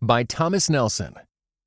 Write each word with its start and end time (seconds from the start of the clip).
by 0.00 0.22
Thomas 0.22 0.70
Nelson, 0.70 1.14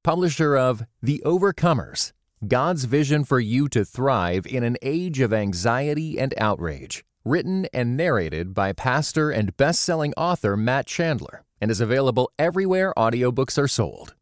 publisher 0.04 0.56
of 0.56 0.84
The 1.02 1.22
Overcomers 1.26 2.14
God's 2.48 2.86
Vision 2.86 3.24
for 3.24 3.40
You 3.40 3.68
to 3.70 3.86
Thrive 3.86 4.48
in 4.48 4.64
an 4.64 4.78
Age 4.82 5.20
of 5.20 5.32
Anxiety 5.32 6.18
and 6.18 6.34
Outrage, 6.38 7.04
written 7.24 7.68
and 7.72 7.96
narrated 7.96 8.54
by 8.54 8.74
pastor 8.74 9.30
and 9.30 9.56
best 9.58 9.82
selling 9.82 10.14
author 10.16 10.58
Matt 10.58 10.88
Chandler, 10.88 11.44
and 11.60 11.70
is 11.70 11.82
available 11.82 12.32
everywhere 12.40 12.94
audiobooks 12.98 13.58
are 13.62 13.68
sold. 13.68 14.16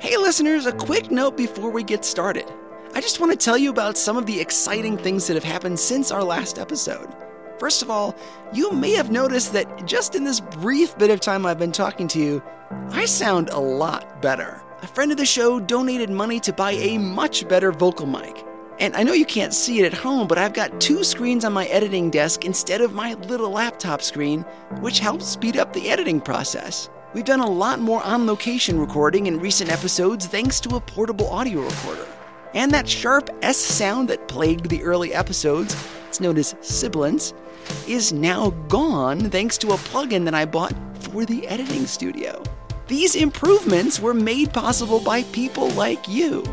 Hey, 0.00 0.16
listeners, 0.16 0.66
a 0.66 0.72
quick 0.72 1.10
note 1.10 1.36
before 1.36 1.70
we 1.70 1.84
get 1.84 2.04
started. 2.04 2.46
I 2.94 3.00
just 3.00 3.20
want 3.20 3.32
to 3.32 3.38
tell 3.38 3.56
you 3.56 3.70
about 3.70 3.96
some 3.96 4.16
of 4.16 4.26
the 4.26 4.40
exciting 4.40 4.96
things 4.96 5.26
that 5.26 5.34
have 5.34 5.44
happened 5.44 5.78
since 5.78 6.10
our 6.10 6.24
last 6.24 6.58
episode. 6.58 7.14
First 7.58 7.80
of 7.82 7.90
all, 7.90 8.14
you 8.52 8.72
may 8.72 8.92
have 8.92 9.10
noticed 9.10 9.52
that 9.54 9.86
just 9.86 10.14
in 10.14 10.24
this 10.24 10.40
brief 10.40 10.96
bit 10.98 11.10
of 11.10 11.20
time 11.20 11.46
I've 11.46 11.58
been 11.58 11.72
talking 11.72 12.06
to 12.08 12.18
you, 12.18 12.42
I 12.90 13.06
sound 13.06 13.48
a 13.48 13.58
lot 13.58 14.20
better. 14.20 14.62
A 14.82 14.86
friend 14.86 15.10
of 15.10 15.16
the 15.16 15.24
show 15.24 15.58
donated 15.58 16.10
money 16.10 16.38
to 16.40 16.52
buy 16.52 16.72
a 16.72 16.98
much 16.98 17.48
better 17.48 17.72
vocal 17.72 18.06
mic. 18.06 18.44
And 18.78 18.94
I 18.94 19.04
know 19.04 19.14
you 19.14 19.24
can't 19.24 19.54
see 19.54 19.80
it 19.80 19.86
at 19.86 19.98
home, 19.98 20.28
but 20.28 20.36
I've 20.36 20.52
got 20.52 20.82
two 20.82 21.02
screens 21.02 21.46
on 21.46 21.54
my 21.54 21.64
editing 21.66 22.10
desk 22.10 22.44
instead 22.44 22.82
of 22.82 22.92
my 22.92 23.14
little 23.14 23.48
laptop 23.48 24.02
screen, 24.02 24.42
which 24.80 24.98
helps 24.98 25.26
speed 25.26 25.56
up 25.56 25.72
the 25.72 25.88
editing 25.88 26.20
process. 26.20 26.90
We've 27.14 27.24
done 27.24 27.40
a 27.40 27.48
lot 27.48 27.80
more 27.80 28.02
on 28.02 28.26
location 28.26 28.78
recording 28.78 29.28
in 29.28 29.40
recent 29.40 29.72
episodes 29.72 30.26
thanks 30.26 30.60
to 30.60 30.76
a 30.76 30.80
portable 30.80 31.30
audio 31.30 31.62
recorder. 31.62 32.06
And 32.52 32.70
that 32.72 32.86
sharp 32.86 33.30
S 33.40 33.56
sound 33.56 34.08
that 34.08 34.28
plagued 34.28 34.68
the 34.68 34.82
early 34.82 35.14
episodes, 35.14 35.74
it's 36.08 36.20
known 36.20 36.36
as 36.36 36.54
sibilance, 36.60 37.32
is 37.86 38.12
now 38.12 38.50
gone 38.68 39.30
thanks 39.30 39.56
to 39.58 39.72
a 39.72 39.76
plugin 39.76 40.24
that 40.24 40.34
I 40.34 40.44
bought 40.44 40.74
for 41.00 41.24
the 41.24 41.46
editing 41.46 41.86
studio. 41.86 42.42
These 42.88 43.16
improvements 43.16 43.98
were 43.98 44.14
made 44.14 44.52
possible 44.52 45.00
by 45.00 45.22
people 45.24 45.68
like 45.70 46.08
you. 46.08 46.44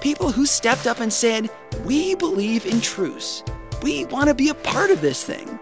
People 0.00 0.30
who 0.30 0.46
stepped 0.46 0.86
up 0.86 1.00
and 1.00 1.12
said, 1.12 1.50
We 1.84 2.14
believe 2.14 2.66
in 2.66 2.80
truce. 2.80 3.42
We 3.82 4.04
want 4.06 4.28
to 4.28 4.34
be 4.34 4.50
a 4.50 4.54
part 4.54 4.90
of 4.90 5.00
this 5.00 5.24
thing. 5.24 5.58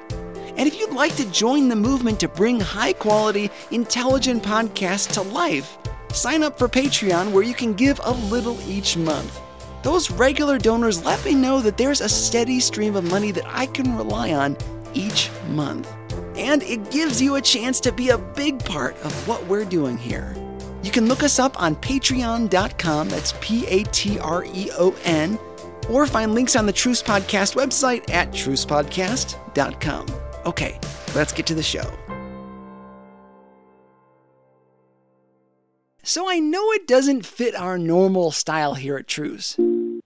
And 0.57 0.67
if 0.67 0.79
you'd 0.79 0.93
like 0.93 1.15
to 1.17 1.31
join 1.31 1.69
the 1.69 1.77
movement 1.77 2.19
to 2.21 2.29
bring 2.29 2.59
high 2.59 2.95
quality, 2.95 3.51
intelligent 3.71 4.43
podcasts 4.43 5.13
to 5.13 5.23
life, 5.23 5.79
sign 6.13 6.43
up 6.43 6.59
for 6.59 6.67
Patreon 6.67 7.31
where 7.31 7.45
you 7.45 7.55
can 7.55 7.75
give 7.75 8.01
a 8.03 8.13
little 8.13 8.59
each 8.69 8.97
month. 8.97 9.41
Those 9.83 10.11
regular 10.11 10.59
donors 10.59 11.05
let 11.05 11.25
me 11.25 11.35
know 11.35 11.61
that 11.61 11.77
there's 11.77 12.01
a 12.01 12.09
steady 12.09 12.59
stream 12.59 12.97
of 12.97 13.05
money 13.05 13.31
that 13.33 13.47
I 13.47 13.67
can 13.67 13.97
rely 13.97 14.33
on 14.33 14.57
each 14.97 15.31
month. 15.51 15.93
And 16.37 16.63
it 16.63 16.91
gives 16.91 17.21
you 17.21 17.37
a 17.37 17.41
chance 17.41 17.81
to 17.81 17.93
be 17.93 18.11
a 18.11 18.19
big 18.19 18.65
part 18.65 18.97
of 19.05 19.29
what 19.29 19.45
we're 19.47 19.65
doing 19.65 19.99
here. 19.99 20.35
You 20.83 20.91
can 20.91 21.07
look 21.07 21.23
us 21.23 21.39
up 21.39 21.61
on 21.61 21.77
patreon.com, 21.77 23.09
that's 23.09 23.35
P 23.41 23.67
A 23.67 23.83
T 23.85 24.19
R 24.19 24.45
E 24.45 24.71
O 24.79 24.95
N, 25.05 25.39
or 25.91 26.07
find 26.07 26.35
links 26.35 26.57
on 26.57 26.67
the 26.67 26.73
Truce 26.73 27.03
Podcast 27.03 27.55
website 27.55 28.09
at 28.11 28.31
trucepodcast.com. 28.31 30.07
Okay, 30.47 30.79
let's 31.15 31.33
get 31.33 31.47
to 31.47 31.55
the 31.55 31.63
show. 31.63 31.91
So 36.05 36.31
I 36.31 36.39
know 36.39 36.71
it 36.71 36.87
doesn't 36.87 37.27
fit 37.27 37.57
our 37.57 37.77
normal 37.77 38.31
style 38.31 38.75
here 38.75 38.97
at 38.97 39.09
Truce. 39.09 39.59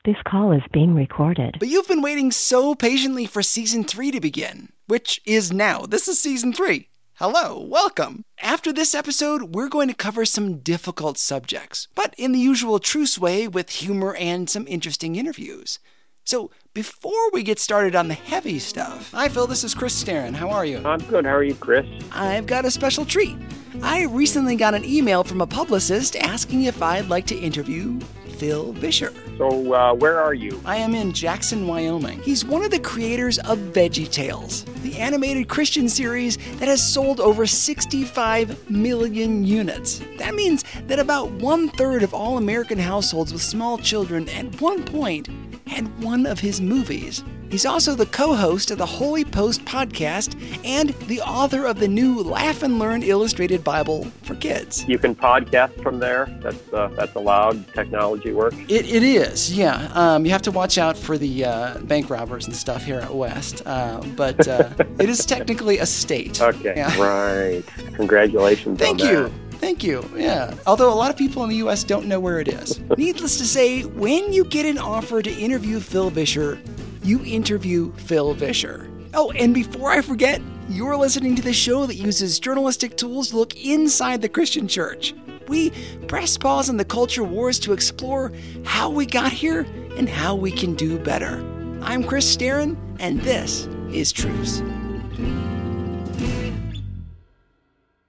This 0.02 0.16
call 0.26 0.52
is 0.52 0.62
being 0.72 0.94
recorded. 0.94 1.56
But 1.58 1.68
you've 1.68 1.86
been 1.86 2.00
waiting 2.00 2.32
so 2.32 2.74
patiently 2.74 3.26
for 3.26 3.42
season 3.42 3.84
three 3.84 4.10
to 4.12 4.18
begin, 4.18 4.70
which 4.86 5.20
is 5.26 5.52
now. 5.52 5.84
This 5.84 6.08
is 6.08 6.18
season 6.18 6.54
three. 6.54 6.88
Hello, 7.16 7.60
welcome. 7.60 8.24
After 8.40 8.72
this 8.72 8.94
episode, 8.94 9.54
we're 9.54 9.68
going 9.68 9.88
to 9.88 9.94
cover 9.94 10.24
some 10.24 10.60
difficult 10.60 11.18
subjects, 11.18 11.86
but 11.94 12.14
in 12.16 12.32
the 12.32 12.38
usual 12.38 12.78
truce 12.78 13.18
way 13.18 13.46
with 13.46 13.68
humor 13.68 14.14
and 14.14 14.48
some 14.48 14.66
interesting 14.66 15.16
interviews. 15.16 15.78
So, 16.24 16.50
before 16.72 17.30
we 17.34 17.42
get 17.42 17.58
started 17.58 17.94
on 17.94 18.08
the 18.08 18.14
heavy 18.14 18.58
stuff, 18.58 19.12
hi 19.12 19.28
Phil, 19.28 19.46
this 19.46 19.64
is 19.64 19.74
Chris 19.74 20.02
Staron. 20.02 20.34
How 20.34 20.48
are 20.48 20.64
you? 20.64 20.78
I'm 20.78 21.00
good. 21.00 21.26
How 21.26 21.34
are 21.34 21.44
you, 21.44 21.56
Chris? 21.56 21.84
I've 22.12 22.46
got 22.46 22.64
a 22.64 22.70
special 22.70 23.04
treat. 23.04 23.36
I 23.82 24.04
recently 24.04 24.56
got 24.56 24.72
an 24.72 24.84
email 24.86 25.24
from 25.24 25.42
a 25.42 25.46
publicist 25.46 26.16
asking 26.16 26.62
if 26.62 26.80
I'd 26.80 27.10
like 27.10 27.26
to 27.26 27.38
interview 27.38 28.00
Phil 28.40 28.72
Vischer. 28.72 29.12
So, 29.36 29.74
uh, 29.74 29.92
where 29.92 30.18
are 30.18 30.32
you? 30.32 30.58
I 30.64 30.76
am 30.76 30.94
in 30.94 31.12
Jackson, 31.12 31.66
Wyoming. 31.66 32.22
He's 32.22 32.42
one 32.42 32.64
of 32.64 32.70
the 32.70 32.80
creators 32.80 33.38
of 33.40 33.58
Veggie 33.58 34.10
Tales, 34.10 34.64
the 34.82 34.96
animated 34.96 35.46
Christian 35.46 35.90
series 35.90 36.38
that 36.58 36.66
has 36.66 36.82
sold 36.82 37.20
over 37.20 37.46
65 37.46 38.70
million 38.70 39.44
units. 39.44 40.00
That 40.16 40.34
means 40.34 40.64
that 40.86 40.98
about 40.98 41.30
one 41.32 41.68
third 41.68 42.02
of 42.02 42.14
all 42.14 42.38
American 42.38 42.78
households 42.78 43.30
with 43.30 43.42
small 43.42 43.76
children 43.76 44.26
at 44.30 44.58
one 44.58 44.84
point 44.84 45.28
had 45.66 46.02
one 46.02 46.24
of 46.24 46.40
his 46.40 46.62
movies. 46.62 47.22
He's 47.50 47.66
also 47.66 47.94
the 47.96 48.06
co 48.06 48.34
host 48.34 48.70
of 48.70 48.78
the 48.78 48.86
Holy 48.86 49.24
Post 49.24 49.64
podcast 49.64 50.36
and 50.64 50.90
the 51.08 51.20
author 51.20 51.66
of 51.66 51.80
the 51.80 51.88
new 51.88 52.22
Laugh 52.22 52.62
and 52.62 52.78
Learn 52.78 53.02
Illustrated 53.02 53.64
Bible 53.64 54.04
for 54.22 54.36
Kids. 54.36 54.84
You 54.86 54.98
can 54.98 55.16
podcast 55.16 55.82
from 55.82 55.98
there. 55.98 56.26
That's 56.40 56.72
uh, 56.72 56.88
that's 56.96 57.14
allowed. 57.16 57.66
Technology 57.74 58.32
works. 58.32 58.56
It, 58.68 58.86
it 58.88 59.02
is, 59.02 59.52
yeah. 59.56 59.90
Um, 59.94 60.24
you 60.24 60.30
have 60.30 60.42
to 60.42 60.52
watch 60.52 60.78
out 60.78 60.96
for 60.96 61.18
the 61.18 61.44
uh, 61.44 61.78
bank 61.80 62.08
robbers 62.08 62.46
and 62.46 62.54
stuff 62.54 62.84
here 62.84 63.00
at 63.00 63.12
West, 63.12 63.62
uh, 63.66 64.00
but 64.14 64.46
uh, 64.46 64.70
it 65.00 65.08
is 65.08 65.26
technically 65.26 65.78
a 65.78 65.86
state. 65.86 66.40
Okay, 66.50 66.74
Yeah. 66.76 66.96
right. 67.00 67.62
Congratulations. 67.94 68.78
Thank 68.78 69.00
you. 69.02 69.24
that. 69.24 69.32
Thank 69.58 69.84
you. 69.84 70.08
Yeah. 70.16 70.54
Although 70.66 70.92
a 70.92 70.94
lot 70.94 71.10
of 71.10 71.16
people 71.16 71.42
in 71.44 71.48
the 71.50 71.56
US 71.56 71.84
don't 71.84 72.06
know 72.06 72.18
where 72.18 72.40
it 72.40 72.48
is. 72.48 72.80
Needless 72.96 73.36
to 73.38 73.44
say, 73.44 73.82
when 73.82 74.32
you 74.32 74.44
get 74.44 74.66
an 74.66 74.78
offer 74.78 75.20
to 75.22 75.30
interview 75.30 75.78
Phil 75.80 76.10
Vischer, 76.10 76.58
you 77.02 77.24
interview 77.24 77.92
Phil 77.92 78.34
Vischer. 78.34 78.90
Oh, 79.14 79.30
and 79.32 79.52
before 79.52 79.90
I 79.90 80.02
forget, 80.02 80.40
you're 80.68 80.96
listening 80.96 81.34
to 81.36 81.42
the 81.42 81.52
show 81.52 81.86
that 81.86 81.96
uses 81.96 82.38
journalistic 82.38 82.96
tools 82.96 83.30
to 83.30 83.36
look 83.36 83.56
inside 83.56 84.22
the 84.22 84.28
Christian 84.28 84.68
church. 84.68 85.14
We 85.48 85.70
press 86.06 86.36
pause 86.36 86.68
on 86.68 86.76
the 86.76 86.84
culture 86.84 87.24
wars 87.24 87.58
to 87.60 87.72
explore 87.72 88.32
how 88.64 88.88
we 88.88 89.04
got 89.04 89.32
here 89.32 89.66
and 89.96 90.08
how 90.08 90.36
we 90.36 90.52
can 90.52 90.74
do 90.74 90.98
better. 90.98 91.44
I'm 91.82 92.04
Chris 92.04 92.36
Staron, 92.36 92.76
and 93.00 93.20
this 93.22 93.66
is 93.90 94.12
Truce. 94.12 94.62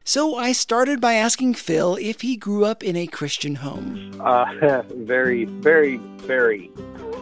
So 0.04 0.36
I 0.36 0.52
started 0.52 1.00
by 1.00 1.14
asking 1.14 1.54
Phil 1.54 1.96
if 1.96 2.22
he 2.22 2.36
grew 2.36 2.66
up 2.66 2.84
in 2.84 2.96
a 2.96 3.08
Christian 3.08 3.56
home. 3.56 4.20
Uh, 4.20 4.84
very, 4.90 5.46
very, 5.46 5.98
very. 5.98 6.70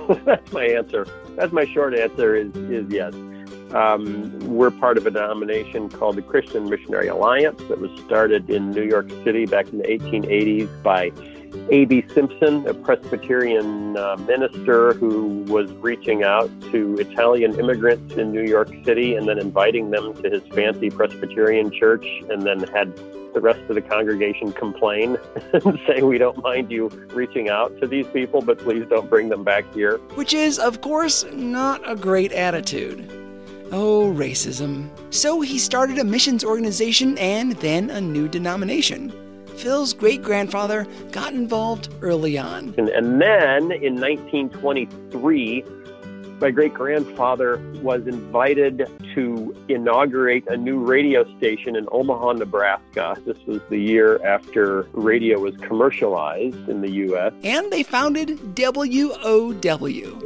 That's 0.26 0.52
my 0.52 0.66
answer. 0.66 1.06
That's 1.36 1.54
my 1.54 1.66
short 1.66 1.94
answer. 1.96 2.36
Is 2.36 2.56
is 2.56 2.86
yes. 2.90 3.14
Um, 3.74 4.40
we're 4.40 4.72
part 4.72 4.98
of 4.98 5.06
a 5.06 5.12
denomination 5.12 5.90
called 5.90 6.16
the 6.16 6.24
Christian 6.24 6.70
Missionary 6.70 7.08
Alliance 7.08 7.62
that 7.70 7.80
was 7.80 7.92
started 8.02 8.50
in 8.50 8.72
New 8.72 8.84
York 8.84 9.10
City 9.24 9.46
back 9.46 9.70
in 9.70 9.78
the 9.78 9.84
1880s 9.84 10.82
by 10.82 11.12
A.B. 11.72 12.04
Simpson, 12.14 12.68
a 12.68 12.74
Presbyterian 12.74 13.96
uh, 13.96 14.16
minister 14.28 14.94
who 14.94 15.44
was 15.48 15.72
reaching 15.74 16.24
out 16.24 16.50
to 16.72 16.96
Italian 16.96 17.60
immigrants 17.60 18.16
in 18.16 18.32
New 18.32 18.44
York 18.44 18.70
City 18.84 19.16
and 19.16 19.28
then 19.28 19.38
inviting 19.38 19.92
them 19.92 20.16
to 20.24 20.30
his 20.32 20.42
fancy 20.54 20.90
Presbyterian 20.90 21.72
church, 21.72 22.06
and 22.30 22.42
then 22.42 22.60
had 22.70 22.96
the 23.36 23.40
rest 23.40 23.60
of 23.70 23.76
the 23.76 23.82
congregation 23.82 24.52
complain 24.52 25.16
and 25.54 25.80
say, 25.86 26.02
We 26.02 26.18
don't 26.18 26.42
mind 26.42 26.72
you 26.72 26.88
reaching 27.14 27.50
out 27.50 27.80
to 27.82 27.88
these 27.88 28.08
people, 28.08 28.42
but 28.42 28.58
please 28.58 28.86
don't 28.90 29.08
bring 29.08 29.30
them 29.30 29.44
back 29.44 29.72
here. 29.74 29.98
Which 30.16 30.34
is, 30.34 30.58
of 30.58 30.82
course, 30.82 31.24
not 31.32 31.88
a 31.88 31.96
great 31.96 32.32
attitude. 32.32 33.08
Oh, 33.72 34.12
racism. 34.12 34.90
So 35.14 35.42
he 35.42 35.60
started 35.60 36.00
a 36.00 36.04
missions 36.04 36.44
organization 36.44 37.16
and 37.20 37.52
then 37.58 37.92
a 37.92 38.02
new 38.02 38.28
denomination. 38.28 39.29
Phil's 39.60 39.94
great 39.94 40.24
grandfather 40.24 40.88
got 41.12 41.34
involved 41.34 41.90
early 42.02 42.38
on. 42.38 42.74
And, 42.78 42.88
and 42.88 43.22
then 43.22 43.74
in 43.74 44.00
1923, 44.00 45.66
my 46.42 46.52
great 46.52 46.74
grandfather 46.74 47.58
was 47.82 48.08
invited 48.08 48.90
to 49.16 49.56
inaugurate 49.68 50.48
a 50.48 50.56
new 50.56 50.80
radio 50.80 51.26
station 51.38 51.76
in 51.76 51.88
Omaha, 51.92 52.34
Nebraska. 52.34 53.18
This 53.26 53.38
was 53.46 53.62
the 53.70 53.78
year 53.78 54.24
after 54.26 54.84
radio 54.94 55.40
was 55.40 55.56
commercialized 55.58 56.70
in 56.70 56.82
the 56.82 56.92
U.S. 56.92 57.34
And 57.44 57.72
they 57.72 57.84
founded 57.84 58.40
WOW. 58.58 59.60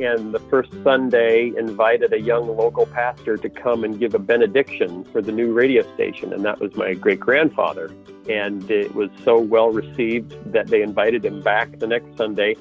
And 0.01 0.33
the 0.33 0.41
first 0.49 0.71
Sunday 0.83 1.51
invited 1.57 2.13
a 2.13 2.19
young 2.19 2.55
local 2.55 2.85
pastor 2.85 3.37
to 3.37 3.49
come 3.49 3.83
and 3.83 3.99
give 3.99 4.13
a 4.13 4.19
benediction 4.19 5.03
for 5.05 5.21
the 5.21 5.31
new 5.31 5.53
radio 5.53 5.81
station. 5.95 6.33
And 6.33 6.45
that 6.45 6.59
was 6.59 6.75
my 6.75 6.93
great 6.93 7.19
grandfather. 7.19 7.91
And 8.29 8.69
it 8.69 8.93
was 8.95 9.09
so 9.23 9.37
well 9.39 9.71
received 9.71 10.35
that 10.53 10.67
they 10.67 10.81
invited 10.81 11.25
him 11.25 11.41
back 11.41 11.79
the 11.79 11.87
next 11.87 12.15
Sunday 12.15 12.55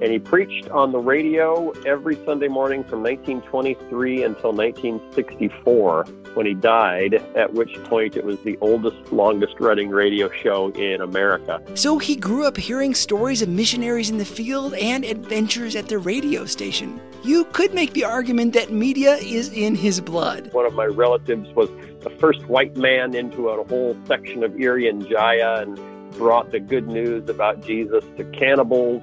and 0.00 0.12
he 0.12 0.18
preached 0.18 0.68
on 0.70 0.92
the 0.92 0.98
radio 0.98 1.70
every 1.84 2.16
Sunday 2.24 2.48
morning 2.48 2.84
from 2.84 3.02
1923 3.02 4.22
until 4.22 4.52
1964 4.52 6.04
when 6.34 6.46
he 6.46 6.54
died, 6.54 7.14
at 7.34 7.52
which 7.52 7.74
point 7.84 8.16
it 8.16 8.24
was 8.24 8.38
the 8.40 8.56
oldest, 8.60 9.12
longest 9.12 9.54
running 9.58 9.88
radio 9.90 10.30
show 10.30 10.70
in 10.70 11.00
America. 11.00 11.60
So 11.74 11.98
he 11.98 12.14
grew 12.14 12.46
up 12.46 12.56
hearing 12.56 12.94
stories 12.94 13.42
of 13.42 13.48
missionaries 13.48 14.08
in 14.08 14.18
the 14.18 14.24
field 14.24 14.74
and 14.74 15.04
adventures 15.04 15.74
at 15.74 15.88
the 15.88 15.98
radio 15.98 16.44
station. 16.44 17.00
You 17.24 17.44
could 17.46 17.74
make 17.74 17.92
the 17.92 18.04
argument 18.04 18.52
that 18.52 18.72
media 18.72 19.16
is 19.16 19.52
in 19.52 19.74
his 19.74 20.00
blood. 20.00 20.52
One 20.52 20.66
of 20.66 20.74
my 20.74 20.86
relatives 20.86 21.48
was 21.54 21.68
the 22.02 22.10
first 22.10 22.46
white 22.46 22.76
man 22.76 23.16
into 23.16 23.48
a 23.48 23.64
whole 23.64 23.96
section 24.06 24.44
of 24.44 24.52
Irian 24.52 25.08
Jaya 25.10 25.62
and 25.62 25.76
brought 26.12 26.52
the 26.52 26.60
good 26.60 26.86
news 26.86 27.28
about 27.28 27.64
Jesus 27.64 28.04
to 28.16 28.24
cannibals 28.24 29.02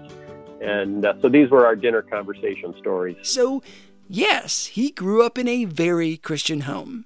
and 0.61 1.05
uh, 1.05 1.13
so 1.21 1.29
these 1.29 1.49
were 1.49 1.65
our 1.65 1.75
dinner 1.75 2.01
conversation 2.01 2.73
stories. 2.79 3.17
So, 3.21 3.63
yes, 4.07 4.67
he 4.67 4.91
grew 4.91 5.25
up 5.25 5.37
in 5.37 5.47
a 5.47 5.65
very 5.65 6.17
Christian 6.17 6.61
home. 6.61 7.05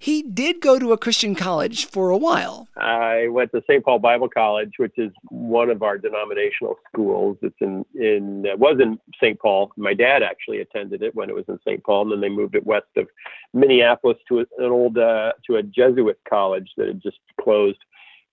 He 0.00 0.22
did 0.22 0.62
go 0.62 0.78
to 0.78 0.92
a 0.92 0.98
Christian 0.98 1.34
college 1.34 1.84
for 1.84 2.08
a 2.08 2.16
while. 2.16 2.68
I 2.78 3.28
went 3.28 3.52
to 3.52 3.62
St. 3.68 3.84
Paul 3.84 3.98
Bible 3.98 4.30
College, 4.30 4.72
which 4.78 4.94
is 4.96 5.10
one 5.28 5.68
of 5.68 5.82
our 5.82 5.98
denominational 5.98 6.76
schools. 6.88 7.36
It's 7.42 7.56
in 7.60 7.84
in 7.94 8.46
uh, 8.50 8.56
was 8.56 8.78
in 8.80 8.98
St. 9.22 9.38
Paul. 9.38 9.72
My 9.76 9.92
dad 9.92 10.22
actually 10.22 10.60
attended 10.60 11.02
it 11.02 11.14
when 11.14 11.28
it 11.28 11.34
was 11.34 11.44
in 11.48 11.58
St. 11.66 11.84
Paul, 11.84 12.04
and 12.04 12.12
then 12.12 12.20
they 12.22 12.34
moved 12.34 12.54
it 12.54 12.64
west 12.64 12.86
of 12.96 13.08
Minneapolis 13.52 14.16
to 14.28 14.38
an 14.38 14.46
old 14.58 14.96
uh, 14.96 15.32
to 15.46 15.56
a 15.56 15.62
Jesuit 15.62 16.18
college 16.26 16.70
that 16.78 16.86
had 16.88 17.02
just 17.02 17.18
closed. 17.38 17.78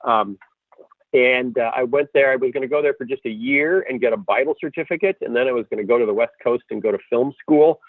Um, 0.05 0.37
and 1.17 1.57
uh, 1.57 1.71
I 1.75 1.83
went 1.83 2.09
there. 2.13 2.31
I 2.31 2.35
was 2.35 2.51
going 2.51 2.61
to 2.61 2.67
go 2.67 2.81
there 2.81 2.93
for 2.93 3.05
just 3.05 3.25
a 3.25 3.29
year 3.29 3.85
and 3.89 3.99
get 3.99 4.13
a 4.13 4.17
Bible 4.17 4.55
certificate, 4.61 5.17
and 5.21 5.35
then 5.35 5.47
I 5.47 5.51
was 5.51 5.65
going 5.69 5.81
to 5.81 5.87
go 5.87 5.97
to 5.97 6.05
the 6.05 6.13
West 6.13 6.33
Coast 6.43 6.63
and 6.69 6.81
go 6.81 6.91
to 6.91 6.99
film 7.09 7.33
school. 7.41 7.79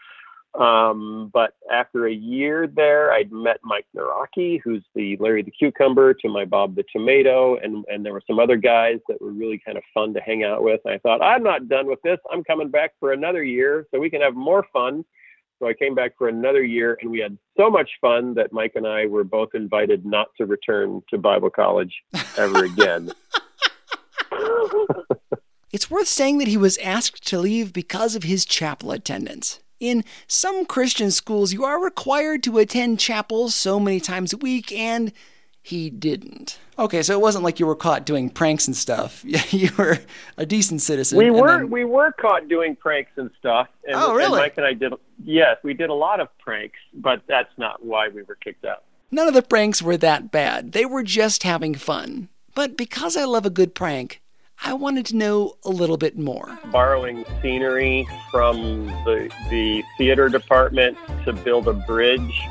Um, 0.58 1.30
but 1.34 1.52
after 1.70 2.06
a 2.06 2.12
year 2.12 2.66
there, 2.66 3.12
I'd 3.12 3.30
met 3.30 3.58
Mike 3.62 3.86
Nawrocki, 3.94 4.60
who's 4.64 4.82
the 4.94 5.18
Larry 5.20 5.42
the 5.42 5.50
Cucumber 5.50 6.14
to 6.14 6.28
my 6.28 6.46
Bob 6.46 6.74
the 6.74 6.84
Tomato, 6.90 7.58
and 7.58 7.84
and 7.88 8.04
there 8.04 8.14
were 8.14 8.22
some 8.26 8.38
other 8.38 8.56
guys 8.56 8.98
that 9.08 9.20
were 9.20 9.30
really 9.30 9.60
kind 9.64 9.76
of 9.76 9.84
fun 9.92 10.14
to 10.14 10.20
hang 10.20 10.44
out 10.44 10.62
with. 10.62 10.80
And 10.86 10.94
I 10.94 10.98
thought, 10.98 11.22
I'm 11.22 11.42
not 11.42 11.68
done 11.68 11.86
with 11.86 12.00
this. 12.02 12.18
I'm 12.32 12.42
coming 12.44 12.70
back 12.70 12.92
for 12.98 13.12
another 13.12 13.44
year 13.44 13.86
so 13.90 14.00
we 14.00 14.10
can 14.10 14.22
have 14.22 14.34
more 14.34 14.64
fun. 14.72 15.04
So 15.58 15.66
I 15.66 15.74
came 15.74 15.94
back 15.94 16.12
for 16.16 16.28
another 16.28 16.62
year, 16.62 16.96
and 17.00 17.10
we 17.10 17.18
had 17.18 17.36
so 17.56 17.68
much 17.68 17.90
fun 18.00 18.34
that 18.34 18.52
Mike 18.52 18.72
and 18.76 18.86
I 18.86 19.06
were 19.06 19.24
both 19.24 19.50
invited 19.54 20.06
not 20.06 20.28
to 20.38 20.46
return 20.46 21.02
to 21.10 21.18
Bible 21.18 21.50
college 21.50 21.92
ever 22.36 22.64
again. 22.64 23.12
it's 25.72 25.90
worth 25.90 26.06
saying 26.06 26.38
that 26.38 26.48
he 26.48 26.56
was 26.56 26.78
asked 26.78 27.26
to 27.28 27.38
leave 27.40 27.72
because 27.72 28.14
of 28.14 28.22
his 28.22 28.44
chapel 28.44 28.92
attendance. 28.92 29.58
In 29.80 30.04
some 30.28 30.64
Christian 30.64 31.10
schools, 31.10 31.52
you 31.52 31.64
are 31.64 31.82
required 31.82 32.44
to 32.44 32.58
attend 32.58 33.00
chapel 33.00 33.48
so 33.48 33.80
many 33.80 33.98
times 33.98 34.32
a 34.32 34.36
week, 34.36 34.70
and 34.72 35.12
he 35.62 35.90
didn't. 35.90 36.58
Okay, 36.78 37.02
so 37.02 37.12
it 37.12 37.20
wasn't 37.20 37.44
like 37.44 37.60
you 37.60 37.66
were 37.66 37.76
caught 37.76 38.06
doing 38.06 38.30
pranks 38.30 38.66
and 38.66 38.76
stuff. 38.76 39.22
you 39.52 39.70
were 39.76 39.98
a 40.36 40.46
decent 40.46 40.80
citizen. 40.80 41.18
We 41.18 41.30
were 41.30 41.58
then... 41.58 41.70
we 41.70 41.84
were 41.84 42.12
caught 42.12 42.48
doing 42.48 42.76
pranks 42.76 43.12
and 43.16 43.30
stuff. 43.38 43.68
And, 43.86 43.96
oh, 43.96 44.14
really? 44.14 44.40
And 44.40 44.44
Mike 44.44 44.56
and 44.56 44.66
I 44.66 44.72
did. 44.72 44.94
Yes, 45.24 45.56
we 45.62 45.74
did 45.74 45.90
a 45.90 45.94
lot 45.94 46.20
of 46.20 46.28
pranks, 46.38 46.78
but 46.94 47.22
that's 47.26 47.52
not 47.58 47.84
why 47.84 48.08
we 48.08 48.22
were 48.22 48.36
kicked 48.36 48.64
out. 48.64 48.84
None 49.10 49.28
of 49.28 49.34
the 49.34 49.42
pranks 49.42 49.82
were 49.82 49.96
that 49.96 50.30
bad. 50.30 50.72
They 50.72 50.84
were 50.84 51.02
just 51.02 51.42
having 51.42 51.74
fun. 51.74 52.28
But 52.54 52.76
because 52.76 53.16
I 53.16 53.24
love 53.24 53.46
a 53.46 53.50
good 53.50 53.74
prank, 53.74 54.20
I 54.64 54.72
wanted 54.74 55.06
to 55.06 55.16
know 55.16 55.54
a 55.64 55.70
little 55.70 55.96
bit 55.96 56.18
more. 56.18 56.58
Borrowing 56.72 57.24
scenery 57.40 58.08
from 58.30 58.86
the 59.04 59.30
the 59.50 59.84
theater 59.96 60.28
department 60.28 60.98
to 61.24 61.32
build 61.32 61.68
a 61.68 61.72
bridge 61.72 62.42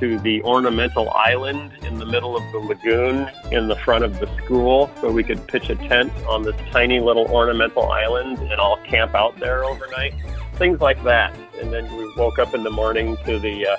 to 0.00 0.18
the 0.20 0.42
ornamental 0.42 1.10
island 1.10 1.72
in 1.82 1.98
the 1.98 2.06
middle 2.06 2.34
of 2.34 2.42
the 2.52 2.58
lagoon 2.58 3.30
in 3.52 3.68
the 3.68 3.76
front 3.76 4.02
of 4.02 4.18
the 4.18 4.26
school 4.42 4.90
so 5.00 5.12
we 5.12 5.22
could 5.22 5.46
pitch 5.46 5.68
a 5.68 5.76
tent 5.76 6.10
on 6.26 6.42
this 6.42 6.56
tiny 6.70 7.00
little 7.00 7.26
ornamental 7.26 7.90
island 7.90 8.38
and 8.38 8.54
all 8.54 8.78
camp 8.78 9.14
out 9.14 9.38
there 9.38 9.62
overnight. 9.62 10.14
Things 10.54 10.80
like 10.80 11.02
that. 11.04 11.36
And 11.60 11.70
then 11.72 11.84
we 11.94 12.12
woke 12.16 12.38
up 12.38 12.54
in 12.54 12.64
the 12.64 12.70
morning 12.70 13.16
to 13.26 13.38
the 13.38 13.66
uh, 13.66 13.76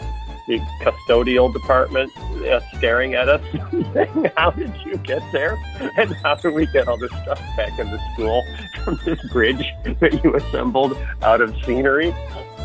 the 0.48 0.60
custodial 0.82 1.52
department 1.54 2.12
uh, 2.18 2.60
staring 2.78 3.14
at 3.14 3.30
us, 3.30 3.42
saying, 3.94 4.32
"How 4.36 4.52
did 4.52 4.74
you 4.84 4.98
get 4.98 5.22
there? 5.32 5.58
And 5.98 6.14
how 6.18 6.36
do 6.36 6.52
we 6.52 6.66
get 6.68 6.88
all 6.88 6.98
this 6.98 7.12
stuff 7.24 7.40
back 7.56 7.78
in 7.80 7.90
the 7.90 8.00
school 8.14 8.44
from 8.84 9.00
this 9.06 9.20
bridge 9.32 9.66
that 10.00 10.24
you 10.24 10.36
assembled 10.36 10.98
out 11.22 11.42
of 11.42 11.56
scenery?" 11.64 12.14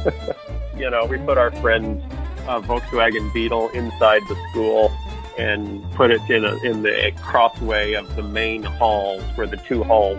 you 0.76 0.91
know, 0.91 1.06
we 1.06 1.19
put 1.19 1.38
our 1.38 1.50
friends 1.62 2.02
a 2.49 2.61
Volkswagen 2.61 3.33
Beetle 3.33 3.69
inside 3.71 4.23
the 4.29 4.37
school 4.51 4.93
and 5.39 5.83
put 5.93 6.11
it 6.11 6.21
in 6.31 6.45
a, 6.45 6.57
in 6.63 6.83
the 6.83 7.13
crossway 7.23 7.93
of 7.93 8.17
the 8.17 8.23
main 8.23 8.63
halls 8.63 9.23
where 9.35 9.47
the 9.47 9.57
two 9.59 9.83
halls 9.83 10.19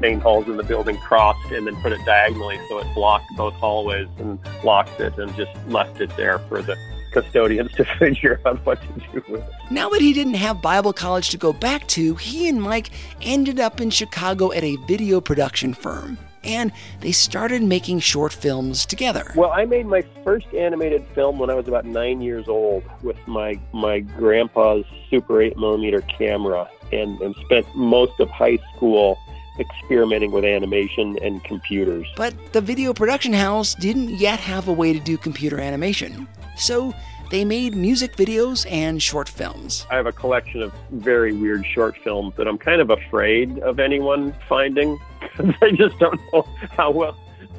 main 0.00 0.20
halls 0.20 0.46
in 0.46 0.56
the 0.56 0.62
building 0.62 0.96
crossed 0.98 1.50
and 1.52 1.66
then 1.66 1.76
put 1.82 1.92
it 1.92 2.04
diagonally 2.04 2.58
so 2.68 2.78
it 2.78 2.86
blocked 2.94 3.26
both 3.36 3.54
hallways 3.54 4.08
and 4.18 4.38
locked 4.64 5.00
it 5.00 5.16
and 5.18 5.34
just 5.36 5.50
left 5.68 6.00
it 6.00 6.14
there 6.16 6.38
for 6.40 6.60
the 6.62 6.76
custodians 7.12 7.72
to 7.76 7.84
figure 7.84 8.40
out 8.46 8.64
what 8.66 8.80
to 8.82 9.00
do 9.12 9.32
with 9.32 9.42
it. 9.42 9.50
Now 9.70 9.88
that 9.90 10.00
he 10.00 10.12
didn't 10.12 10.34
have 10.34 10.62
Bible 10.62 10.92
college 10.92 11.30
to 11.30 11.38
go 11.38 11.52
back 11.52 11.86
to, 11.88 12.14
he 12.16 12.48
and 12.48 12.60
Mike 12.60 12.90
ended 13.20 13.60
up 13.60 13.80
in 13.80 13.90
Chicago 13.90 14.52
at 14.52 14.64
a 14.64 14.76
video 14.86 15.20
production 15.20 15.74
firm 15.74 16.18
and 16.44 16.72
they 17.00 17.12
started 17.12 17.62
making 17.62 18.00
short 18.00 18.32
films 18.32 18.86
together. 18.86 19.32
Well, 19.34 19.52
I 19.52 19.64
made 19.64 19.86
my 19.86 20.02
first 20.24 20.46
animated 20.54 21.04
film 21.14 21.38
when 21.38 21.50
I 21.50 21.54
was 21.54 21.68
about 21.68 21.84
nine 21.84 22.20
years 22.20 22.48
old 22.48 22.84
with 23.02 23.16
my 23.26 23.58
my 23.72 24.00
grandpa's 24.00 24.84
Super 25.10 25.40
8 25.42 25.56
millimeter 25.56 26.00
camera, 26.02 26.68
and, 26.92 27.20
and 27.20 27.34
spent 27.44 27.66
most 27.74 28.18
of 28.20 28.28
high 28.30 28.58
school 28.74 29.18
experimenting 29.58 30.32
with 30.32 30.44
animation 30.44 31.18
and 31.22 31.44
computers. 31.44 32.06
But 32.16 32.34
the 32.52 32.60
video 32.60 32.94
production 32.94 33.32
house 33.32 33.74
didn't 33.74 34.10
yet 34.10 34.40
have 34.40 34.68
a 34.68 34.72
way 34.72 34.92
to 34.92 35.00
do 35.00 35.18
computer 35.18 35.60
animation, 35.60 36.26
so 36.56 36.94
they 37.32 37.46
made 37.46 37.74
music 37.74 38.14
videos 38.14 38.70
and 38.70 39.02
short 39.02 39.26
films. 39.26 39.86
I 39.90 39.96
have 39.96 40.04
a 40.04 40.12
collection 40.12 40.60
of 40.60 40.70
very 40.90 41.32
weird 41.32 41.66
short 41.66 41.96
films 42.04 42.34
that 42.36 42.46
I'm 42.46 42.58
kind 42.58 42.82
of 42.82 42.90
afraid 42.90 43.58
of 43.60 43.80
anyone 43.80 44.34
finding 44.50 45.00
because 45.20 45.54
I 45.62 45.70
just 45.70 45.98
don't 45.98 46.20
know 46.30 46.46
how 46.76 46.90
well 46.90 47.16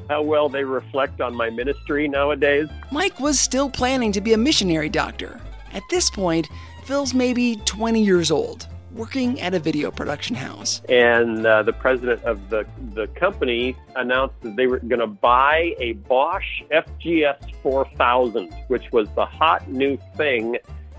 how 0.08 0.22
well 0.22 0.48
they 0.48 0.62
reflect 0.62 1.20
on 1.20 1.34
my 1.34 1.50
ministry 1.50 2.06
nowadays. 2.06 2.68
Mike 2.92 3.18
was 3.18 3.40
still 3.40 3.68
planning 3.68 4.12
to 4.12 4.20
be 4.20 4.34
a 4.34 4.38
missionary 4.38 4.88
doctor. 4.88 5.40
At 5.72 5.82
this 5.90 6.08
point, 6.08 6.48
Phil's 6.84 7.14
maybe 7.14 7.56
20 7.64 8.04
years 8.04 8.30
old 8.30 8.68
working 8.94 9.40
at 9.40 9.54
a 9.54 9.58
video 9.58 9.90
production 9.90 10.36
house. 10.36 10.80
And 10.88 11.44
uh, 11.46 11.62
the 11.62 11.72
president 11.72 12.22
of 12.24 12.48
the, 12.48 12.66
the 12.94 13.06
company 13.08 13.76
announced 13.96 14.40
that 14.42 14.56
they 14.56 14.66
were 14.66 14.78
going 14.78 15.00
to 15.00 15.06
buy 15.06 15.74
a 15.78 15.92
Bosch 15.92 16.62
FGS 16.70 17.54
4000, 17.62 18.52
which 18.68 18.90
was 18.92 19.08
the 19.14 19.26
hot 19.26 19.68
new 19.68 19.98
thing 20.16 20.58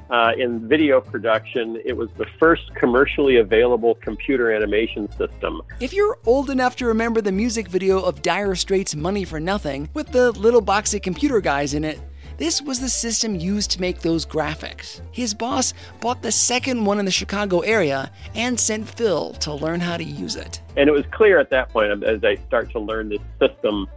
uh, 0.10 0.32
in 0.38 0.68
video 0.68 1.02
production. 1.02 1.82
It 1.84 1.96
was 1.98 2.10
the 2.18 2.26
first 2.40 2.74
commercially 2.76 3.38
available 3.38 3.96
computer 3.96 4.52
animation 4.52 5.12
system. 5.14 5.62
If 5.80 5.94
you're 5.94 6.18
old 6.26 6.50
enough 6.50 6.76
to 6.78 6.86
remember 6.86 7.22
the 7.22 7.32
music 7.32 7.68
video 7.68 8.02
of 8.02 8.22
Dire 8.22 8.56
Straits' 8.56 8.96
Money 8.96 9.26
for 9.26 9.40
Nothing 9.40 9.90
with 9.94 10.10
the 10.10 10.32
little 10.32 10.62
boxy 10.62 11.02
computer 11.02 11.42
guys 11.42 11.74
in 11.74 11.84
it, 11.84 12.00
this 12.38 12.62
was 12.62 12.80
the 12.80 12.90
system 12.90 13.36
used 13.36 13.72
to 13.72 13.82
make 13.82 14.02
those 14.02 14.26
graphics. 14.26 15.02
His 15.12 15.34
boss 15.34 15.74
bought 16.02 16.22
the 16.22 16.32
second 16.32 16.86
one 16.86 17.00
in 17.00 17.06
the 17.06 17.12
Chicago 17.12 17.60
area 17.62 18.12
and 18.34 18.60
sent 18.60 18.88
Phil 18.90 19.34
to 19.34 19.54
learn 19.54 19.80
how 19.80 19.98
to 19.98 20.04
use 20.04 20.36
it. 20.36 20.62
And 20.76 20.90
it 20.90 20.92
was 20.92 21.06
clear 21.12 21.40
at 21.40 21.50
that 21.52 21.70
point, 21.70 22.04
as 22.04 22.24
I 22.24 22.36
start 22.48 22.72
to 22.72 22.80
learn 22.80 23.10
this 23.10 23.22
system, 23.40 23.88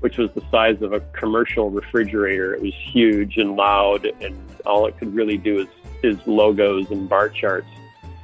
which 0.00 0.18
was 0.18 0.30
the 0.32 0.42
size 0.50 0.82
of 0.82 0.92
a 0.92 1.00
commercial 1.12 1.70
refrigerator, 1.70 2.54
it 2.54 2.62
was 2.62 2.74
huge 2.74 3.38
and 3.38 3.56
loud, 3.56 4.06
and 4.20 4.36
all 4.66 4.86
it 4.86 4.98
could 4.98 5.14
really 5.14 5.38
do 5.38 5.60
is, 5.60 5.68
is 6.02 6.26
logos 6.26 6.90
and 6.90 7.08
bar 7.08 7.28
charts. 7.30 7.66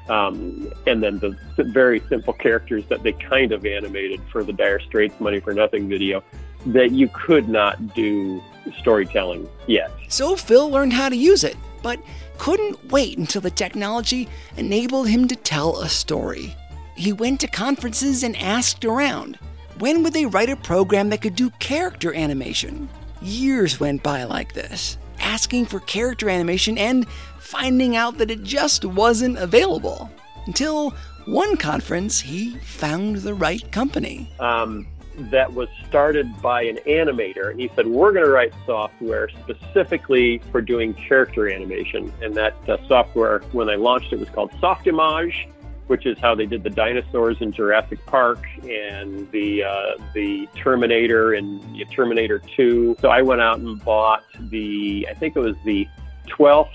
Um, 0.08 0.70
and 0.86 1.02
then 1.02 1.18
the 1.20 1.36
very 1.58 2.00
simple 2.08 2.34
characters 2.34 2.84
that 2.88 3.02
they 3.02 3.12
kind 3.12 3.52
of 3.52 3.64
animated 3.64 4.20
for 4.30 4.44
the 4.44 4.52
Dire 4.52 4.80
Straits 4.80 5.18
Money 5.20 5.40
for 5.40 5.54
Nothing 5.54 5.88
video 5.88 6.22
that 6.66 6.90
you 6.90 7.08
could 7.08 7.48
not 7.48 7.94
do 7.94 8.42
storytelling 8.78 9.48
yet. 9.66 9.90
So 10.08 10.36
Phil 10.36 10.70
learned 10.70 10.92
how 10.92 11.08
to 11.08 11.16
use 11.16 11.44
it, 11.44 11.56
but 11.82 12.00
couldn't 12.38 12.90
wait 12.90 13.18
until 13.18 13.40
the 13.40 13.50
technology 13.50 14.28
enabled 14.56 15.08
him 15.08 15.28
to 15.28 15.36
tell 15.36 15.78
a 15.78 15.88
story. 15.88 16.56
He 16.96 17.12
went 17.12 17.40
to 17.40 17.46
conferences 17.46 18.22
and 18.22 18.36
asked 18.36 18.84
around 18.84 19.38
when 19.78 20.02
would 20.02 20.12
they 20.12 20.26
write 20.26 20.50
a 20.50 20.56
program 20.56 21.08
that 21.08 21.22
could 21.22 21.34
do 21.34 21.50
character 21.58 22.14
animation? 22.14 22.88
Years 23.20 23.80
went 23.80 24.02
by 24.02 24.24
like 24.24 24.52
this, 24.52 24.98
asking 25.18 25.66
for 25.66 25.80
character 25.80 26.28
animation 26.28 26.76
and 26.76 27.08
finding 27.38 27.96
out 27.96 28.18
that 28.18 28.30
it 28.30 28.42
just 28.42 28.84
wasn't 28.84 29.38
available. 29.38 30.10
Until 30.46 30.90
one 31.24 31.56
conference, 31.56 32.20
he 32.20 32.56
found 32.58 33.16
the 33.16 33.34
right 33.34 33.70
company. 33.72 34.32
Um, 34.40 34.86
that 35.16 35.52
was 35.52 35.68
started 35.88 36.40
by 36.40 36.62
an 36.62 36.76
animator. 36.86 37.50
And 37.50 37.60
he 37.60 37.70
said, 37.74 37.86
We're 37.86 38.12
going 38.12 38.24
to 38.24 38.30
write 38.30 38.52
software 38.66 39.28
specifically 39.28 40.40
for 40.50 40.60
doing 40.60 40.94
character 40.94 41.48
animation. 41.48 42.12
And 42.22 42.34
that 42.34 42.54
uh, 42.68 42.76
software, 42.88 43.40
when 43.52 43.68
I 43.68 43.74
launched 43.74 44.12
it, 44.12 44.18
was 44.18 44.28
called 44.30 44.52
Softimage, 44.52 45.50
which 45.86 46.06
is 46.06 46.18
how 46.18 46.34
they 46.34 46.46
did 46.46 46.62
the 46.62 46.70
dinosaurs 46.70 47.36
in 47.40 47.52
Jurassic 47.52 48.04
Park 48.06 48.44
and 48.62 49.30
the 49.30 49.64
uh, 49.64 50.02
the 50.14 50.48
Terminator 50.54 51.34
and 51.34 51.62
Terminator 51.90 52.40
2. 52.56 52.96
So 53.00 53.08
I 53.08 53.22
went 53.22 53.40
out 53.40 53.58
and 53.58 53.82
bought 53.84 54.24
the, 54.38 55.06
I 55.10 55.14
think 55.14 55.36
it 55.36 55.40
was 55.40 55.56
the 55.64 55.86
12th 56.28 56.70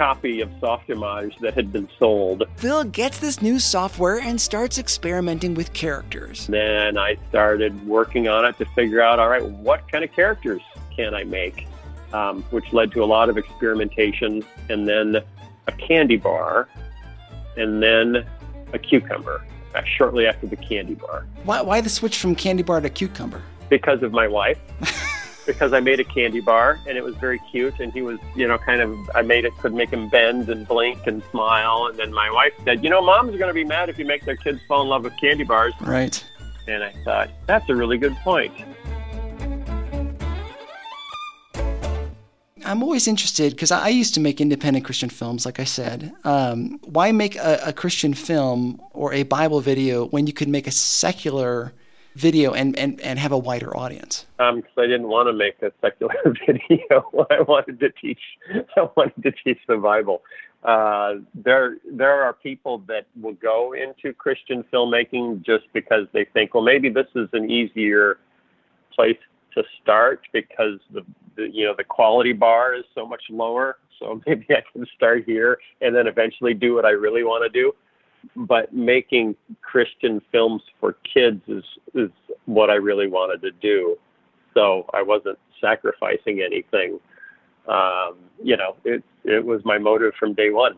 copy 0.00 0.40
of 0.40 0.48
Softimage 0.62 1.38
that 1.40 1.52
had 1.52 1.70
been 1.70 1.86
sold. 1.98 2.44
Phil 2.56 2.84
gets 2.84 3.18
this 3.18 3.42
new 3.42 3.58
software 3.58 4.18
and 4.18 4.40
starts 4.40 4.78
experimenting 4.78 5.52
with 5.52 5.74
characters. 5.74 6.46
Then 6.46 6.96
I 6.96 7.18
started 7.28 7.86
working 7.86 8.26
on 8.26 8.46
it 8.46 8.56
to 8.56 8.64
figure 8.74 9.02
out, 9.02 9.18
all 9.18 9.28
right, 9.28 9.44
what 9.44 9.92
kind 9.92 10.02
of 10.02 10.10
characters 10.14 10.62
can 10.96 11.14
I 11.14 11.24
make? 11.24 11.66
Um, 12.14 12.42
which 12.44 12.72
led 12.72 12.92
to 12.92 13.04
a 13.04 13.04
lot 13.04 13.28
of 13.28 13.36
experimentation, 13.36 14.42
and 14.70 14.88
then 14.88 15.16
a 15.66 15.72
candy 15.72 16.16
bar, 16.16 16.66
and 17.58 17.82
then 17.82 18.24
a 18.72 18.78
cucumber. 18.78 19.44
Uh, 19.74 19.82
shortly 19.84 20.26
after 20.26 20.46
the 20.46 20.56
candy 20.56 20.94
bar. 20.94 21.26
Why, 21.44 21.60
why 21.60 21.82
the 21.82 21.90
switch 21.90 22.16
from 22.16 22.34
candy 22.34 22.62
bar 22.62 22.80
to 22.80 22.88
cucumber? 22.88 23.42
Because 23.68 24.02
of 24.02 24.12
my 24.12 24.26
wife. 24.26 24.58
because 25.52 25.72
I 25.72 25.80
made 25.80 26.00
a 26.00 26.04
candy 26.04 26.40
bar 26.40 26.78
and 26.86 26.96
it 26.96 27.04
was 27.04 27.16
very 27.16 27.40
cute 27.50 27.80
and 27.80 27.92
he 27.92 28.02
was, 28.02 28.18
you 28.34 28.46
know, 28.46 28.58
kind 28.58 28.80
of 28.80 28.96
I 29.14 29.22
made 29.22 29.44
it 29.44 29.52
could 29.58 29.74
make 29.74 29.90
him 29.90 30.08
bend 30.08 30.48
and 30.48 30.66
blink 30.66 31.06
and 31.06 31.22
smile 31.30 31.86
and 31.88 31.98
then 31.98 32.12
my 32.12 32.30
wife 32.30 32.52
said, 32.64 32.82
"You 32.84 32.90
know, 32.90 33.02
moms 33.02 33.34
are 33.34 33.38
going 33.38 33.48
to 33.48 33.54
be 33.54 33.64
mad 33.64 33.88
if 33.88 33.98
you 33.98 34.04
make 34.04 34.24
their 34.24 34.36
kids 34.36 34.60
fall 34.68 34.82
in 34.82 34.88
love 34.88 35.04
with 35.04 35.14
candy 35.20 35.44
bars." 35.44 35.74
Right. 35.80 36.24
And 36.66 36.84
I 36.84 36.92
thought, 37.04 37.30
that's 37.46 37.68
a 37.68 37.74
really 37.74 37.98
good 37.98 38.14
point. 38.16 38.52
I'm 42.64 42.82
always 42.82 43.08
interested 43.08 43.52
because 43.52 43.72
I 43.72 43.88
used 43.88 44.14
to 44.14 44.20
make 44.20 44.40
independent 44.40 44.84
Christian 44.84 45.08
films, 45.08 45.44
like 45.44 45.58
I 45.58 45.64
said. 45.64 46.12
Um, 46.24 46.78
why 46.84 47.10
make 47.10 47.34
a, 47.36 47.60
a, 47.66 47.72
Christian 47.72 48.14
film 48.14 48.80
or 48.92 49.12
a 49.12 49.24
Bible 49.24 49.60
video 49.60 50.06
when 50.06 50.26
you 50.26 50.32
could 50.32 50.48
make 50.48 50.66
a 50.66 50.70
secular 50.70 51.72
video 52.20 52.52
and, 52.52 52.78
and, 52.78 53.00
and 53.00 53.18
have 53.18 53.32
a 53.32 53.38
wider 53.38 53.76
audience? 53.76 54.26
Um, 54.38 54.62
I 54.78 54.82
didn't 54.82 55.08
want 55.08 55.28
to 55.28 55.32
make 55.32 55.60
a 55.62 55.72
secular 55.80 56.14
video. 56.46 57.26
I 57.30 57.40
wanted 57.42 57.80
to 57.80 57.90
teach. 57.90 58.20
I 58.76 58.88
wanted 58.96 59.22
to 59.22 59.32
teach 59.44 59.58
the 59.66 59.76
Bible. 59.76 60.22
Uh, 60.62 61.14
there 61.34 61.78
there 61.90 62.22
are 62.22 62.34
people 62.34 62.78
that 62.86 63.06
will 63.20 63.34
go 63.34 63.72
into 63.72 64.12
Christian 64.12 64.62
filmmaking 64.72 65.44
just 65.44 65.64
because 65.72 66.06
they 66.12 66.26
think, 66.34 66.52
well, 66.52 66.62
maybe 66.62 66.90
this 66.90 67.06
is 67.14 67.28
an 67.32 67.50
easier 67.50 68.18
place 68.94 69.16
to 69.54 69.62
start 69.82 70.20
because 70.32 70.78
the, 70.92 71.00
the 71.36 71.48
you 71.50 71.64
know 71.64 71.74
the 71.76 71.84
quality 71.84 72.34
bar 72.34 72.74
is 72.74 72.84
so 72.94 73.06
much 73.06 73.22
lower. 73.30 73.78
So 73.98 74.20
maybe 74.26 74.46
I 74.50 74.62
can 74.72 74.86
start 74.94 75.24
here 75.24 75.58
and 75.80 75.96
then 75.96 76.06
eventually 76.06 76.52
do 76.52 76.74
what 76.74 76.84
I 76.84 76.90
really 76.90 77.24
want 77.24 77.50
to 77.50 77.60
do 77.60 77.72
but 78.36 78.72
making 78.72 79.36
Christian 79.62 80.20
films 80.32 80.62
for 80.78 80.96
kids 81.14 81.42
is 81.48 81.64
is 81.94 82.10
what 82.46 82.70
I 82.70 82.74
really 82.74 83.06
wanted 83.06 83.42
to 83.42 83.50
do. 83.50 83.96
So 84.54 84.86
I 84.92 85.02
wasn't 85.02 85.38
sacrificing 85.60 86.42
anything. 86.42 86.98
Um, 87.68 88.16
you 88.42 88.56
know, 88.56 88.76
it 88.84 89.04
it 89.24 89.44
was 89.44 89.64
my 89.64 89.78
motive 89.78 90.14
from 90.18 90.34
day 90.34 90.50
one. 90.50 90.76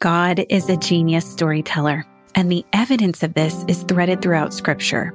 God 0.00 0.44
is 0.50 0.68
a 0.68 0.76
genius 0.76 1.30
storyteller, 1.30 2.04
and 2.34 2.50
the 2.50 2.64
evidence 2.72 3.22
of 3.22 3.34
this 3.34 3.64
is 3.68 3.82
threaded 3.84 4.20
throughout 4.20 4.52
Scripture. 4.52 5.14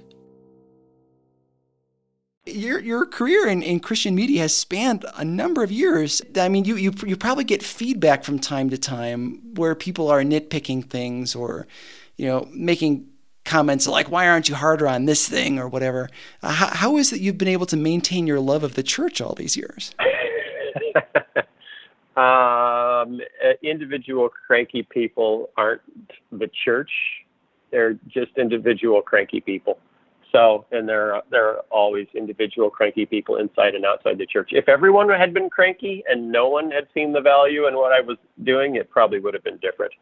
your 2.45 2.79
your 2.79 3.05
career 3.05 3.47
in, 3.47 3.61
in 3.61 3.79
Christian 3.79 4.15
media 4.15 4.41
has 4.41 4.55
spanned 4.55 5.05
a 5.15 5.23
number 5.23 5.63
of 5.63 5.71
years. 5.71 6.21
I 6.35 6.49
mean, 6.49 6.65
you, 6.65 6.75
you 6.75 6.93
you 7.05 7.15
probably 7.15 7.43
get 7.43 7.61
feedback 7.61 8.23
from 8.23 8.39
time 8.39 8.69
to 8.71 8.77
time 8.77 9.53
where 9.55 9.75
people 9.75 10.09
are 10.09 10.23
nitpicking 10.23 10.89
things 10.89 11.35
or, 11.35 11.67
you 12.17 12.27
know, 12.27 12.47
making 12.51 13.07
comments 13.45 13.87
like 13.87 14.09
"Why 14.09 14.27
aren't 14.27 14.49
you 14.49 14.55
harder 14.55 14.87
on 14.87 15.05
this 15.05 15.27
thing?" 15.27 15.59
or 15.59 15.67
whatever. 15.67 16.09
Uh, 16.41 16.51
how, 16.51 16.67
how 16.67 16.97
is 16.97 17.13
it 17.13 17.21
you've 17.21 17.37
been 17.37 17.47
able 17.47 17.67
to 17.67 17.77
maintain 17.77 18.25
your 18.25 18.39
love 18.39 18.63
of 18.63 18.73
the 18.73 18.83
church 18.83 19.21
all 19.21 19.35
these 19.35 19.55
years? 19.55 19.93
um, 22.17 23.21
individual 23.61 24.29
cranky 24.47 24.81
people 24.81 25.51
aren't 25.57 25.81
the 26.31 26.49
church; 26.65 26.89
they're 27.69 27.99
just 28.07 28.31
individual 28.35 29.03
cranky 29.03 29.41
people. 29.41 29.77
So, 30.31 30.65
and 30.71 30.87
there 30.87 31.21
there 31.29 31.49
are 31.49 31.57
always 31.69 32.07
individual 32.13 32.69
cranky 32.69 33.05
people 33.05 33.35
inside 33.35 33.75
and 33.75 33.85
outside 33.85 34.17
the 34.17 34.25
church. 34.25 34.49
If 34.53 34.69
everyone 34.69 35.09
had 35.09 35.33
been 35.33 35.49
cranky 35.49 36.03
and 36.09 36.31
no 36.31 36.47
one 36.47 36.71
had 36.71 36.87
seen 36.93 37.11
the 37.11 37.21
value 37.21 37.67
in 37.67 37.75
what 37.75 37.91
I 37.91 37.99
was 37.99 38.17
doing, 38.43 38.75
it 38.75 38.89
probably 38.89 39.19
would 39.19 39.33
have 39.33 39.43
been 39.43 39.57
different. 39.57 39.93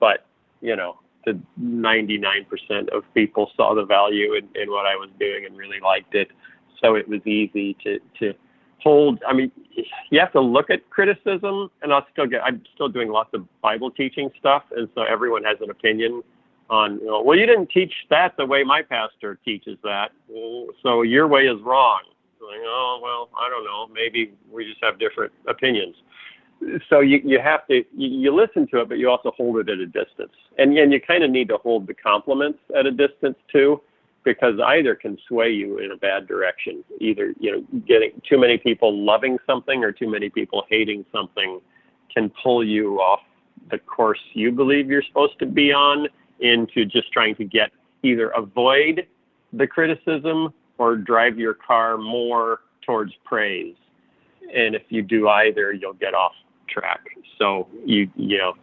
But, 0.00 0.26
you 0.60 0.74
know, 0.74 0.98
the 1.24 1.38
99% 1.60 2.88
of 2.90 3.02
people 3.14 3.50
saw 3.56 3.74
the 3.74 3.84
value 3.84 4.34
in, 4.34 4.48
in 4.60 4.70
what 4.70 4.86
I 4.86 4.96
was 4.96 5.10
doing 5.20 5.44
and 5.44 5.56
really 5.56 5.80
liked 5.80 6.14
it. 6.14 6.28
So 6.82 6.96
it 6.96 7.08
was 7.08 7.20
easy 7.26 7.76
to, 7.84 7.98
to 8.20 8.34
hold. 8.80 9.22
I 9.26 9.32
mean, 9.32 9.52
you 10.10 10.20
have 10.20 10.32
to 10.32 10.40
look 10.40 10.68
at 10.70 10.88
criticism, 10.90 11.70
and 11.82 11.92
I'll 11.92 12.06
still 12.12 12.26
get, 12.26 12.42
I'm 12.42 12.62
still 12.74 12.88
doing 12.88 13.08
lots 13.10 13.30
of 13.34 13.46
Bible 13.60 13.90
teaching 13.90 14.30
stuff. 14.38 14.64
And 14.76 14.88
so 14.94 15.02
everyone 15.02 15.44
has 15.44 15.58
an 15.60 15.70
opinion 15.70 16.22
on, 16.68 16.98
you 16.98 17.06
know, 17.06 17.22
well, 17.22 17.38
you 17.38 17.46
didn't 17.46 17.70
teach 17.70 17.92
that 18.10 18.36
the 18.36 18.44
way 18.44 18.64
my 18.64 18.82
pastor 18.82 19.38
teaches 19.44 19.78
that, 19.84 20.10
so 20.82 21.02
your 21.02 21.28
way 21.28 21.42
is 21.42 21.60
wrong. 21.62 22.00
Like, 22.40 22.60
oh, 22.64 23.00
well, 23.02 23.28
I 23.38 23.48
don't 23.48 23.64
know. 23.64 23.88
Maybe 23.92 24.32
we 24.50 24.64
just 24.64 24.82
have 24.82 24.98
different 24.98 25.32
opinions. 25.48 25.96
So 26.88 27.00
you, 27.00 27.20
you 27.24 27.38
have 27.40 27.66
to, 27.66 27.84
you, 27.96 28.34
listen 28.34 28.66
to 28.68 28.80
it, 28.80 28.88
but 28.88 28.98
you 28.98 29.10
also 29.10 29.32
hold 29.36 29.58
it 29.58 29.68
at 29.68 29.78
a 29.78 29.86
distance. 29.86 30.32
And, 30.58 30.76
and 30.78 30.92
you 30.92 31.00
kind 31.00 31.22
of 31.22 31.30
need 31.30 31.48
to 31.48 31.58
hold 31.58 31.86
the 31.86 31.94
compliments 31.94 32.58
at 32.78 32.86
a 32.86 32.90
distance 32.90 33.36
too, 33.52 33.80
because 34.24 34.54
either 34.64 34.94
can 34.94 35.18
sway 35.28 35.50
you 35.50 35.78
in 35.78 35.92
a 35.92 35.96
bad 35.96 36.26
direction. 36.26 36.82
Either, 37.00 37.34
you 37.38 37.52
know, 37.52 37.80
getting 37.86 38.10
too 38.28 38.38
many 38.38 38.58
people 38.58 39.04
loving 39.04 39.38
something 39.46 39.84
or 39.84 39.92
too 39.92 40.10
many 40.10 40.30
people 40.30 40.64
hating 40.70 41.04
something 41.12 41.60
can 42.12 42.30
pull 42.42 42.64
you 42.64 42.98
off 43.00 43.20
the 43.70 43.78
course 43.78 44.20
you 44.32 44.52
believe 44.52 44.88
you're 44.88 45.02
supposed 45.02 45.38
to 45.38 45.46
be 45.46 45.72
on 45.72 46.06
into 46.40 46.84
just 46.84 47.12
trying 47.12 47.34
to 47.36 47.44
get 47.44 47.70
either 48.02 48.30
avoid 48.30 49.06
the 49.52 49.66
criticism 49.66 50.52
or 50.78 50.96
drive 50.96 51.38
your 51.38 51.54
car 51.54 51.96
more 51.96 52.60
towards 52.82 53.12
praise. 53.24 53.74
And 54.54 54.74
if 54.74 54.82
you 54.88 55.02
do 55.02 55.28
either, 55.28 55.72
you'll 55.72 55.94
get 55.94 56.14
off 56.14 56.32
track. 56.68 57.00
So 57.38 57.68
you 57.84 58.10
you 58.16 58.38
know, 58.38 58.54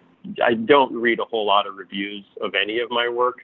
I 0.44 0.54
don't 0.54 0.94
read 0.94 1.20
a 1.20 1.26
whole 1.26 1.46
lot 1.46 1.68
of 1.68 1.76
reviews 1.76 2.24
of 2.42 2.56
any 2.56 2.80
of 2.80 2.90
my 2.90 3.10
work 3.10 3.40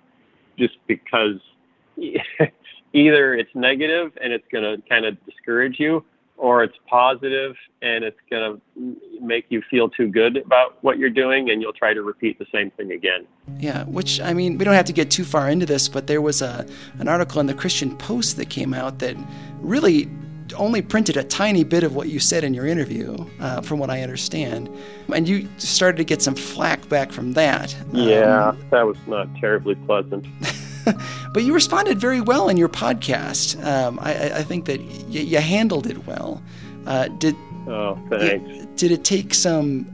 just 0.58 0.76
because 0.88 1.40
either 2.94 3.34
it's 3.36 3.54
negative 3.56 4.12
and 4.22 4.34
it's 4.34 4.46
going 4.52 4.64
to 4.64 4.82
kind 4.88 5.06
of 5.06 5.18
discourage 5.26 5.80
you, 5.80 6.04
or 6.40 6.64
it's 6.64 6.78
positive 6.90 7.54
and 7.82 8.04
it's 8.04 8.18
going 8.30 8.60
to 8.76 8.96
make 9.22 9.46
you 9.50 9.62
feel 9.70 9.90
too 9.90 10.08
good 10.08 10.38
about 10.38 10.82
what 10.82 10.98
you're 10.98 11.10
doing 11.10 11.50
and 11.52 11.62
you'll 11.62 11.74
try 11.74 11.94
to 11.94 12.02
repeat 12.02 12.40
the 12.40 12.46
same 12.52 12.72
thing 12.72 12.94
again. 12.94 13.28
Yeah, 13.60 13.84
which 13.84 14.22
I 14.22 14.34
mean, 14.34 14.58
we 14.58 14.64
don't 14.64 14.74
have 14.74 14.86
to 14.86 14.94
get 14.94 15.12
too 15.12 15.26
far 15.26 15.50
into 15.50 15.66
this, 15.66 15.90
but 15.90 16.08
there 16.08 16.22
was 16.22 16.42
a 16.42 16.66
an 16.98 17.10
article 17.10 17.42
in 17.42 17.48
the 17.48 17.54
Christian 17.54 17.96
Post 17.98 18.38
that 18.38 18.50
came 18.50 18.74
out 18.74 19.00
that 19.00 19.18
really 19.60 20.10
only 20.56 20.82
printed 20.82 21.18
a 21.18 21.24
tiny 21.24 21.64
bit 21.64 21.84
of 21.84 21.94
what 21.94 22.08
you 22.08 22.20
said 22.20 22.44
in 22.44 22.54
your 22.54 22.66
interview, 22.66 23.16
uh, 23.40 23.62
from 23.62 23.78
what 23.78 23.90
I 23.90 24.02
understand, 24.02 24.70
and 25.14 25.28
you 25.28 25.48
started 25.58 25.98
to 25.98 26.04
get 26.04 26.22
some 26.22 26.36
flack 26.36 26.88
back 26.90 27.12
from 27.12 27.34
that. 27.34 27.76
Yeah, 27.92 28.50
um, 28.50 28.66
that 28.72 28.88
was 28.88 28.98
not 29.08 29.28
terribly 29.36 29.76
pleasant. 29.76 30.26
but 31.34 31.44
you 31.44 31.54
responded 31.54 32.00
very 32.00 32.22
well 32.22 32.50
in 32.50 32.58
your 32.58 32.70
podcast. 32.70 33.64
Um, 33.64 34.00
I, 34.02 34.32
I, 34.32 34.44
think 34.44 34.66
that 34.66 34.80
y- 34.80 35.06
you 35.08 35.38
handled 35.38 35.88
it 35.88 36.06
well. 36.06 36.42
Uh, 36.86 37.08
did 37.08 37.36
oh 37.68 37.98
thanks. 38.10 38.46
Y- 38.48 38.68
did 38.76 38.92
it 38.92 39.04
take 39.04 39.34
some 39.34 39.86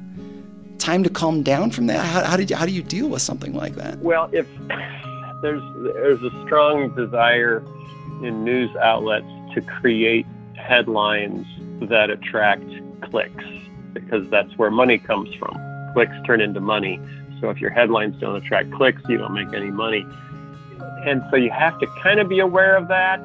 time 0.77 1.03
to 1.03 1.09
calm 1.09 1.43
down 1.43 1.71
from 1.71 1.87
that? 1.87 2.05
How, 2.05 2.23
how 2.23 2.37
did 2.37 2.49
you, 2.49 2.55
how 2.55 2.65
do 2.65 2.71
you 2.71 2.83
deal 2.83 3.07
with 3.07 3.21
something 3.21 3.53
like 3.53 3.75
that? 3.75 3.99
Well, 3.99 4.29
if 4.31 4.47
there's 5.41 5.63
there's 5.93 6.23
a 6.23 6.45
strong 6.45 6.93
desire 6.95 7.63
in 8.21 8.43
news 8.43 8.75
outlets 8.77 9.27
to 9.53 9.61
create 9.61 10.25
headlines 10.55 11.45
that 11.89 12.09
attract 12.09 12.65
clicks 13.01 13.43
because 13.93 14.29
that's 14.29 14.57
where 14.57 14.71
money 14.71 14.97
comes 14.97 15.33
from. 15.35 15.57
Clicks 15.93 16.15
turn 16.25 16.41
into 16.41 16.59
money. 16.59 16.99
So 17.41 17.49
if 17.49 17.59
your 17.59 17.69
headlines 17.69 18.19
don't 18.19 18.35
attract 18.35 18.71
clicks, 18.71 19.01
you 19.07 19.17
don't 19.17 19.33
make 19.33 19.53
any 19.53 19.71
money 19.71 20.05
and 21.05 21.23
so 21.29 21.37
you 21.37 21.51
have 21.51 21.79
to 21.79 21.87
kind 22.01 22.19
of 22.19 22.27
be 22.27 22.39
aware 22.39 22.75
of 22.75 22.87
that. 22.87 23.19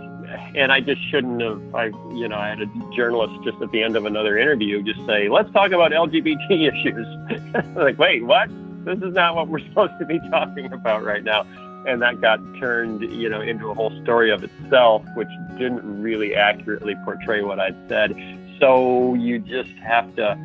And 0.55 0.71
I 0.71 0.81
just 0.81 1.01
shouldn't 1.11 1.43
have. 1.43 1.75
I, 1.75 1.87
you 2.15 2.29
know, 2.29 2.37
I 2.37 2.51
had 2.51 2.61
a 2.61 2.67
journalist 2.95 3.35
just 3.43 3.61
at 3.61 3.73
the 3.73 3.83
end 3.83 3.97
of 3.97 4.07
another 4.07 4.39
interview 4.39 4.81
just 4.83 5.05
say, 5.05 5.29
"Let's 5.29 5.51
talk 5.53 5.73
about 5.73 5.91
LGBT 5.91 6.69
issues." 6.73 7.75
like, 7.77 7.99
wait, 7.99 8.25
what? 8.25 8.49
This 8.85 8.99
is 8.99 9.13
not 9.15 9.35
what 9.35 9.49
we're 9.49 9.59
supposed 9.69 9.99
to 9.99 10.07
be 10.07 10.21
talking 10.31 10.73
about 10.73 11.05
right 11.05 11.25
now. 11.25 11.45
And 11.87 12.03
that 12.03 12.21
got 12.21 12.39
turned, 12.59 13.01
you 13.01 13.29
know, 13.29 13.41
into 13.41 13.71
a 13.71 13.75
whole 13.75 13.91
story 14.03 14.31
of 14.31 14.45
itself, 14.45 15.03
which 15.15 15.31
didn't 15.53 16.03
really 16.03 16.35
accurately 16.35 16.95
portray 17.05 17.43
what 17.43 17.59
I'd 17.59 17.77
said. 17.89 18.15
So 18.61 19.15
you 19.15 19.39
just 19.39 19.73
have 19.83 20.15
to, 20.17 20.37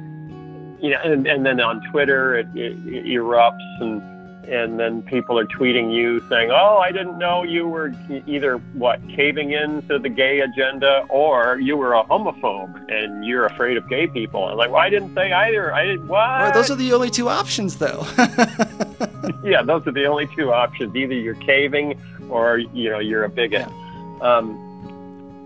you 0.81 0.91
know, 0.91 0.99
and, 1.03 1.27
and 1.27 1.45
then 1.45 1.59
on 1.59 1.81
Twitter 1.91 2.35
it, 2.35 2.47
it, 2.55 2.71
it 2.87 3.05
erupts 3.05 3.81
and 3.81 4.01
and 4.49 4.79
then 4.79 5.01
people 5.03 5.37
are 5.37 5.45
tweeting 5.45 5.93
you 5.93 6.21
saying, 6.29 6.51
"Oh, 6.51 6.77
I 6.77 6.91
didn't 6.91 7.17
know 7.17 7.43
you 7.43 7.67
were 7.67 7.93
either 8.25 8.57
what 8.73 8.99
caving 9.09 9.51
into 9.51 9.99
the 9.99 10.09
gay 10.09 10.39
agenda 10.39 11.05
or 11.09 11.59
you 11.59 11.77
were 11.77 11.93
a 11.93 12.03
homophobe 12.03 12.91
and 12.91 13.25
you're 13.25 13.45
afraid 13.45 13.77
of 13.77 13.87
gay 13.89 14.07
people." 14.07 14.45
I'm 14.45 14.57
like, 14.57 14.71
"Well, 14.71 14.81
I 14.81 14.89
didn't 14.89 15.13
say 15.15 15.31
either. 15.31 15.73
I 15.73 15.85
didn't 15.85 16.07
what?" 16.07 16.41
Well, 16.41 16.51
those 16.53 16.71
are 16.71 16.75
the 16.75 16.93
only 16.93 17.09
two 17.09 17.29
options, 17.29 17.77
though. 17.77 18.05
yeah, 19.43 19.61
those 19.63 19.85
are 19.87 19.91
the 19.91 20.05
only 20.05 20.27
two 20.35 20.51
options. 20.51 20.95
Either 20.95 21.13
you're 21.13 21.35
caving 21.35 21.99
or 22.29 22.57
you 22.57 22.89
know 22.89 22.99
you're 22.99 23.23
a 23.23 23.29
bigot. 23.29 23.67
Yeah. 23.69 24.37
Um, 24.37 24.61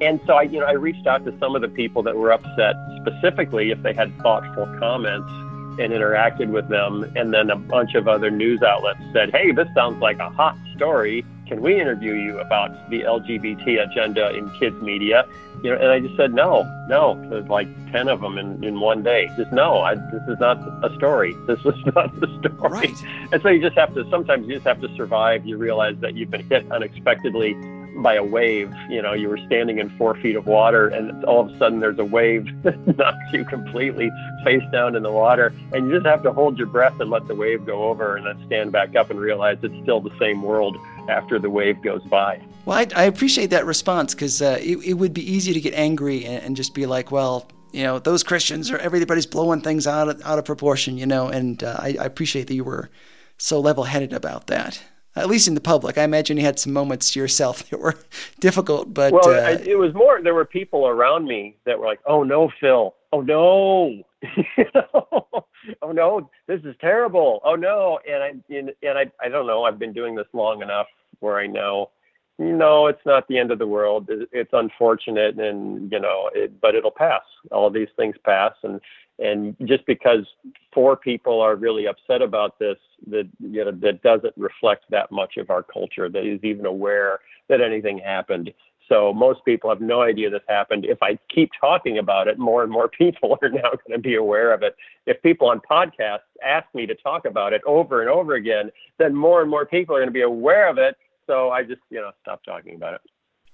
and 0.02 0.20
so 0.26 0.34
I, 0.34 0.44
you 0.44 0.60
know, 0.60 0.66
I 0.66 0.74
reached 0.74 1.08
out 1.08 1.26
to 1.26 1.38
some 1.40 1.56
of 1.56 1.62
the 1.62 1.68
people 1.68 2.04
that 2.04 2.16
were 2.16 2.32
upset 2.32 2.76
specifically 3.02 3.72
if 3.72 3.82
they 3.84 3.94
had 3.94 4.16
thoughtful 4.20 4.66
comments 4.80 5.30
and 5.80 5.94
interacted 5.94 6.50
with 6.50 6.68
them. 6.70 7.12
And 7.16 7.34
then 7.34 7.50
a 7.50 7.56
bunch 7.56 7.96
of 7.96 8.08
other 8.08 8.30
news 8.30 8.62
outlets 8.62 9.00
said, 9.14 9.32
Hey, 9.32 9.52
this 9.52 9.68
sounds 9.74 10.02
like 10.02 10.20
a 10.20 10.30
hot 10.30 10.58
story. 10.76 11.26
Can 11.48 11.62
we 11.62 11.80
interview 11.80 12.14
you 12.14 12.38
about 12.40 12.90
the 12.92 13.02
LGBT 13.02 13.90
agenda 13.90 14.30
in 14.36 14.50
kids 14.60 14.80
media? 14.82 15.26
You 15.64 15.72
know, 15.72 15.78
and 15.78 15.88
I 15.88 16.00
just 16.00 16.16
said, 16.16 16.34
no, 16.34 16.64
no, 16.88 17.20
there's 17.30 17.50
like 17.50 17.68
10 17.92 18.08
of 18.08 18.22
them 18.22 18.38
in, 18.38 18.64
in 18.64 18.80
one 18.80 19.04
day. 19.04 19.30
Just 19.36 19.52
no, 19.52 19.80
I, 19.80 19.96
this 19.96 20.22
is 20.28 20.40
not 20.40 20.58
a 20.86 20.96
story. 20.96 21.36
This 21.48 21.60
is 21.66 21.86
not 21.96 22.18
the 22.20 22.28
story. 22.40 22.70
Right. 22.70 23.04
And 23.32 23.42
so 23.42 23.50
you 23.50 23.62
just 23.62 23.76
have 23.78 23.94
to, 23.96 24.08
sometimes 24.12 24.48
you 24.48 24.54
just 24.54 24.68
have 24.68 24.80
to 24.82 24.96
survive. 24.96 25.46
You 25.46 25.58
realize 25.58 25.96
that 26.02 26.14
you've 26.14 26.30
been 26.30 26.48
hit 26.48 26.72
unexpectedly 26.72 27.56
by 28.02 28.16
a 28.16 28.24
wave. 28.24 28.74
You 28.90 29.02
know, 29.02 29.14
you 29.14 29.30
were 29.30 29.38
standing 29.46 29.80
in 29.80 29.90
four 29.98 30.16
feet 30.16 30.36
of 30.36 30.48
water, 30.48 30.88
and 30.88 31.24
all 31.26 31.42
of 31.42 31.54
a 31.54 31.58
sudden 31.58 31.80
there's 31.80 32.00
a 32.00 32.06
wave 32.06 32.48
that 32.64 32.98
knocks 32.98 33.34
you 33.34 33.46
completely 33.46 34.10
face 34.44 34.64
down 34.72 34.96
in 34.96 35.04
the 35.04 35.12
water, 35.12 35.54
and 35.74 35.88
you 35.88 35.96
just 35.96 36.06
have 36.06 36.24
to 36.24 36.34
hold 36.34 36.58
your 36.58 36.68
breath 36.68 37.00
and 37.00 37.10
let 37.10 37.28
the 37.28 37.36
wave 37.36 37.66
go 37.66 37.84
over, 37.90 38.16
and 38.16 38.26
then 38.26 38.46
stand 38.48 38.72
back 38.72 38.96
up 38.96 39.10
and 39.10 39.20
realize 39.20 39.58
it's 39.64 39.82
still 39.84 40.02
the 40.02 40.16
same 40.20 40.42
world 40.44 40.78
after 41.10 41.40
the 41.40 41.50
wave 41.50 41.82
goes 41.82 42.04
by. 42.04 42.42
Well, 42.66 42.78
I, 42.78 42.88
I 42.96 43.04
appreciate 43.06 43.50
that 43.52 43.66
response 43.66 44.14
because 44.14 44.42
uh, 44.42 44.58
it, 44.62 44.78
it 44.86 44.94
would 44.94 45.14
be 45.14 45.32
easy 45.32 45.54
to 45.54 45.62
get 45.62 45.74
angry 45.74 46.26
and, 46.26 46.44
and 46.44 46.56
just 46.56 46.74
be 46.74 46.86
like, 46.86 47.12
well, 47.12 47.48
you 47.72 47.84
know, 47.84 48.00
those 48.00 48.24
Christians 48.24 48.72
are 48.72 48.78
everybody's 48.78 49.26
blowing 49.26 49.62
things 49.62 49.88
out 49.88 50.10
of, 50.10 50.22
out 50.24 50.40
of 50.40 50.46
proportion, 50.46 50.98
you 50.98 51.06
know, 51.06 51.28
and 51.28 51.64
uh, 51.64 51.78
I, 51.80 51.98
I 52.00 52.06
appreciate 52.06 52.48
that 52.48 52.56
you 52.56 52.64
were 52.64 52.90
so 53.38 53.60
level 53.60 53.86
headed 53.86 54.12
about 54.12 54.48
that 54.48 54.82
at 55.20 55.28
least 55.28 55.48
in 55.48 55.56
the 55.56 55.62
public. 55.62 55.98
I 55.98 56.04
imagine 56.04 56.38
you 56.38 56.44
had 56.44 56.60
some 56.60 56.74
moments 56.74 57.12
to 57.14 57.20
yourself 57.20 57.64
that 57.70 57.80
were 57.80 57.96
difficult, 58.40 58.94
but 58.94 59.14
well, 59.14 59.30
uh, 59.30 59.58
it 59.60 59.78
was 59.78 59.94
more. 59.94 60.22
There 60.22 60.34
were 60.34 60.46
people 60.46 60.88
around 60.88 61.26
me 61.26 61.58
that 61.66 61.80
were 61.80 61.86
like, 61.86 62.00
"Oh 62.06 62.24
no, 62.24 62.52
Phil! 62.60 62.96
Oh 63.12 63.22
no! 63.22 64.04
oh 65.82 65.92
no! 65.92 66.30
This 66.48 66.62
is 66.64 66.76
terrible! 66.82 67.42
Oh 67.44 67.56
no!" 67.56 68.00
And 68.10 68.24
I 68.24 68.28
and, 68.56 68.72
and 68.82 68.98
I 68.98 69.12
I 69.22 69.30
don't 69.30 69.48
know. 69.48 69.64
I've 69.64 69.80
been 69.80 69.94
doing 69.94 70.16
this 70.16 70.28
long 70.34 70.62
enough 70.62 70.88
where 71.20 71.38
I 71.38 71.48
know. 71.48 71.92
No, 72.38 72.88
it's 72.88 73.06
not 73.06 73.28
the 73.28 73.38
end 73.38 73.52
of 73.52 73.60
the 73.60 73.68
world. 73.68 74.10
It's 74.32 74.54
unfortunate, 74.54 75.38
and 75.38 75.92
you 75.92 76.00
know, 76.00 76.30
it, 76.34 76.62
but 76.62 76.74
it'll 76.74 76.90
pass. 76.90 77.22
All 77.52 77.70
these 77.70 77.90
things 77.98 78.16
pass, 78.24 78.54
and 78.64 78.80
and 79.20 79.56
just 79.66 79.86
because 79.86 80.26
four 80.74 80.96
people 80.96 81.42
are 81.42 81.56
really 81.56 81.88
upset 81.88 82.22
about 82.22 82.58
this, 82.60 82.78
that 83.08 83.28
you 83.40 83.66
know 83.66 83.72
that 83.72 84.02
doesn't 84.02 84.34
reflect 84.38 84.86
that 84.90 85.12
much 85.12 85.38
of 85.38 85.50
our 85.50 85.64
culture 85.64 86.10
that 86.10 86.26
is 86.26 86.44
even 86.44 86.66
aware 86.66 87.20
that 87.50 87.62
anything 87.62 88.00
happened. 88.00 88.52
So 88.88 89.14
most 89.14 89.46
people 89.46 89.70
have 89.70 89.82
no 89.82 90.02
idea 90.02 90.30
this 90.30 90.42
happened. 90.48 90.84
If 90.84 90.98
I 91.04 91.20
keep 91.34 91.52
talking 91.60 92.00
about 92.00 92.28
it, 92.28 92.40
more 92.40 92.64
and 92.64 92.72
more 92.72 92.88
people 92.98 93.38
are 93.42 93.50
now 93.50 93.72
going 93.88 93.92
to 93.94 94.00
be 94.00 94.16
aware 94.16 94.54
of 94.54 94.64
it. 94.64 94.76
If 95.06 95.22
people 95.22 95.50
on 95.50 95.62
podcasts 95.70 96.20
ask 96.44 96.68
me 96.74 96.86
to 96.88 96.96
talk 96.96 97.26
about 97.26 97.54
it 97.54 97.62
over 97.66 98.02
and 98.02 98.10
over 98.10 98.34
again, 98.34 98.72
then 98.98 99.16
more 99.16 99.42
and 99.42 99.50
more 99.50 99.66
people 99.66 99.96
are 99.96 100.00
going 100.00 100.10
to 100.10 100.14
be 100.14 100.24
aware 100.24 100.70
of 100.70 100.78
it. 100.78 100.96
So 101.28 101.52
I 101.52 101.64
just, 101.64 101.82
you 101.92 102.00
know, 102.00 102.12
stop 102.22 102.44
talking 102.44 102.76
about 102.76 102.96
it. 102.96 103.02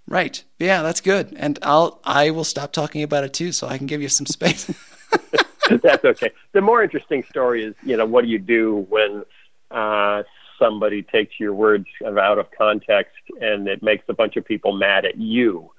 Right. 0.08 0.44
Yeah, 0.60 0.82
that's 0.84 1.02
good. 1.02 1.34
And 1.36 1.58
I'll 1.62 2.00
I 2.04 2.30
will 2.30 2.44
stop 2.44 2.72
talking 2.72 3.04
about 3.04 3.24
it 3.24 3.34
too 3.34 3.52
so 3.52 3.68
I 3.68 3.78
can 3.78 3.88
give 3.88 4.02
you 4.02 4.10
some 4.10 4.28
space. 4.28 4.72
That's 5.84 6.04
okay. 6.04 6.32
The 6.54 6.62
more 6.62 6.84
interesting 6.84 7.24
story 7.30 7.64
is, 7.64 7.76
you 7.84 7.98
know, 7.98 8.06
what 8.06 8.24
do 8.24 8.30
you 8.30 8.40
do 8.40 8.86
when 8.90 9.24
uh, 9.72 10.24
somebody 10.60 11.04
takes 11.04 11.40
your 11.40 11.54
words 11.54 11.88
out 12.06 12.38
of 12.38 12.48
context 12.52 13.16
and 13.42 13.68
it 13.68 13.82
makes 13.82 14.06
a 14.08 14.14
bunch 14.14 14.36
of 14.36 14.46
people 14.46 14.74
mad 14.74 15.06
at 15.06 15.18
you? 15.18 15.72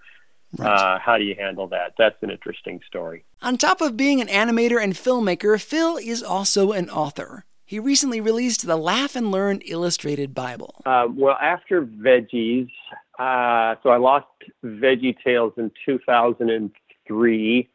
Right. 0.57 0.68
Uh, 0.68 0.99
how 0.99 1.18
do 1.18 1.25
you 1.25 1.35
handle 1.35 1.66
that? 1.68 1.94
That's 1.99 2.16
an 2.22 2.31
interesting 2.31 2.81
story. 2.87 3.25
On 3.42 3.57
top 3.57 3.81
of 3.81 3.96
being 3.96 4.20
an 4.20 4.29
animator 4.29 4.83
and 4.83 4.94
filmmaker, 4.94 5.61
Phil 5.61 5.96
is 5.96 6.22
also 6.22 6.72
an 6.72 6.88
author. 6.88 7.44
He 7.64 7.81
recently 7.81 8.20
released 8.20 8.64
the 8.66 8.77
Laugh 8.77 9.16
and 9.16 9.33
Learn 9.33 9.61
Illustrated 9.64 10.35
Bible. 10.35 10.83
Uh, 10.87 11.09
well, 11.12 11.37
after 11.40 11.83
Veggies, 11.85 12.70
uh, 13.18 13.75
so 13.83 13.90
I 13.90 13.96
lost 13.96 14.27
Veggie 14.64 15.16
Tales 15.22 15.53
in 15.57 15.72
2003. 15.85 17.68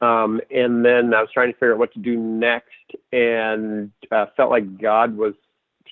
Um, 0.00 0.40
and 0.50 0.84
then 0.84 1.12
I 1.12 1.20
was 1.20 1.30
trying 1.32 1.48
to 1.48 1.54
figure 1.54 1.72
out 1.72 1.78
what 1.78 1.92
to 1.92 1.98
do 1.98 2.16
next, 2.16 2.68
and 3.12 3.90
uh, 4.10 4.26
felt 4.36 4.50
like 4.50 4.80
God 4.80 5.16
was 5.16 5.34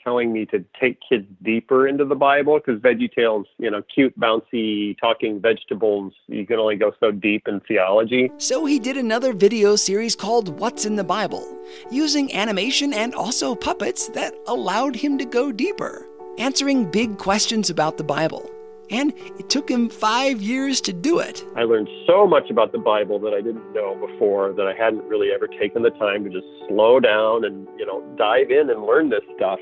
telling 0.02 0.32
me 0.32 0.46
to 0.46 0.64
take 0.80 0.98
kids 1.06 1.26
deeper 1.42 1.86
into 1.86 2.04
the 2.04 2.14
Bible 2.14 2.58
because 2.58 2.80
Veggie 2.80 3.12
Tales, 3.12 3.46
you 3.58 3.70
know, 3.70 3.82
cute, 3.94 4.18
bouncy, 4.18 4.98
talking 4.98 5.40
vegetables, 5.40 6.14
you 6.28 6.46
can 6.46 6.56
only 6.56 6.76
go 6.76 6.92
so 7.00 7.10
deep 7.10 7.46
in 7.46 7.60
theology. 7.60 8.30
So 8.38 8.64
he 8.64 8.78
did 8.78 8.96
another 8.96 9.32
video 9.32 9.76
series 9.76 10.16
called 10.16 10.48
What's 10.60 10.86
in 10.86 10.96
the 10.96 11.04
Bible, 11.04 11.46
using 11.90 12.34
animation 12.34 12.94
and 12.94 13.14
also 13.14 13.54
puppets 13.54 14.08
that 14.10 14.34
allowed 14.46 14.96
him 14.96 15.18
to 15.18 15.26
go 15.26 15.52
deeper, 15.52 16.06
answering 16.38 16.90
big 16.90 17.18
questions 17.18 17.68
about 17.68 17.98
the 17.98 18.04
Bible 18.04 18.50
and 18.90 19.12
it 19.38 19.48
took 19.48 19.70
him 19.70 19.88
five 19.88 20.40
years 20.40 20.80
to 20.82 20.92
do 20.92 21.18
it. 21.18 21.44
I 21.56 21.62
learned 21.62 21.88
so 22.06 22.26
much 22.26 22.50
about 22.50 22.72
the 22.72 22.78
Bible 22.78 23.18
that 23.20 23.32
I 23.34 23.40
didn't 23.40 23.72
know 23.72 23.94
before 23.94 24.52
that 24.52 24.66
I 24.66 24.74
hadn't 24.74 25.04
really 25.04 25.30
ever 25.34 25.46
taken 25.46 25.82
the 25.82 25.90
time 25.90 26.24
to 26.24 26.30
just 26.30 26.46
slow 26.68 27.00
down 27.00 27.44
and, 27.44 27.66
you 27.78 27.86
know, 27.86 28.02
dive 28.16 28.50
in 28.50 28.70
and 28.70 28.84
learn 28.84 29.10
this 29.10 29.22
stuff. 29.36 29.58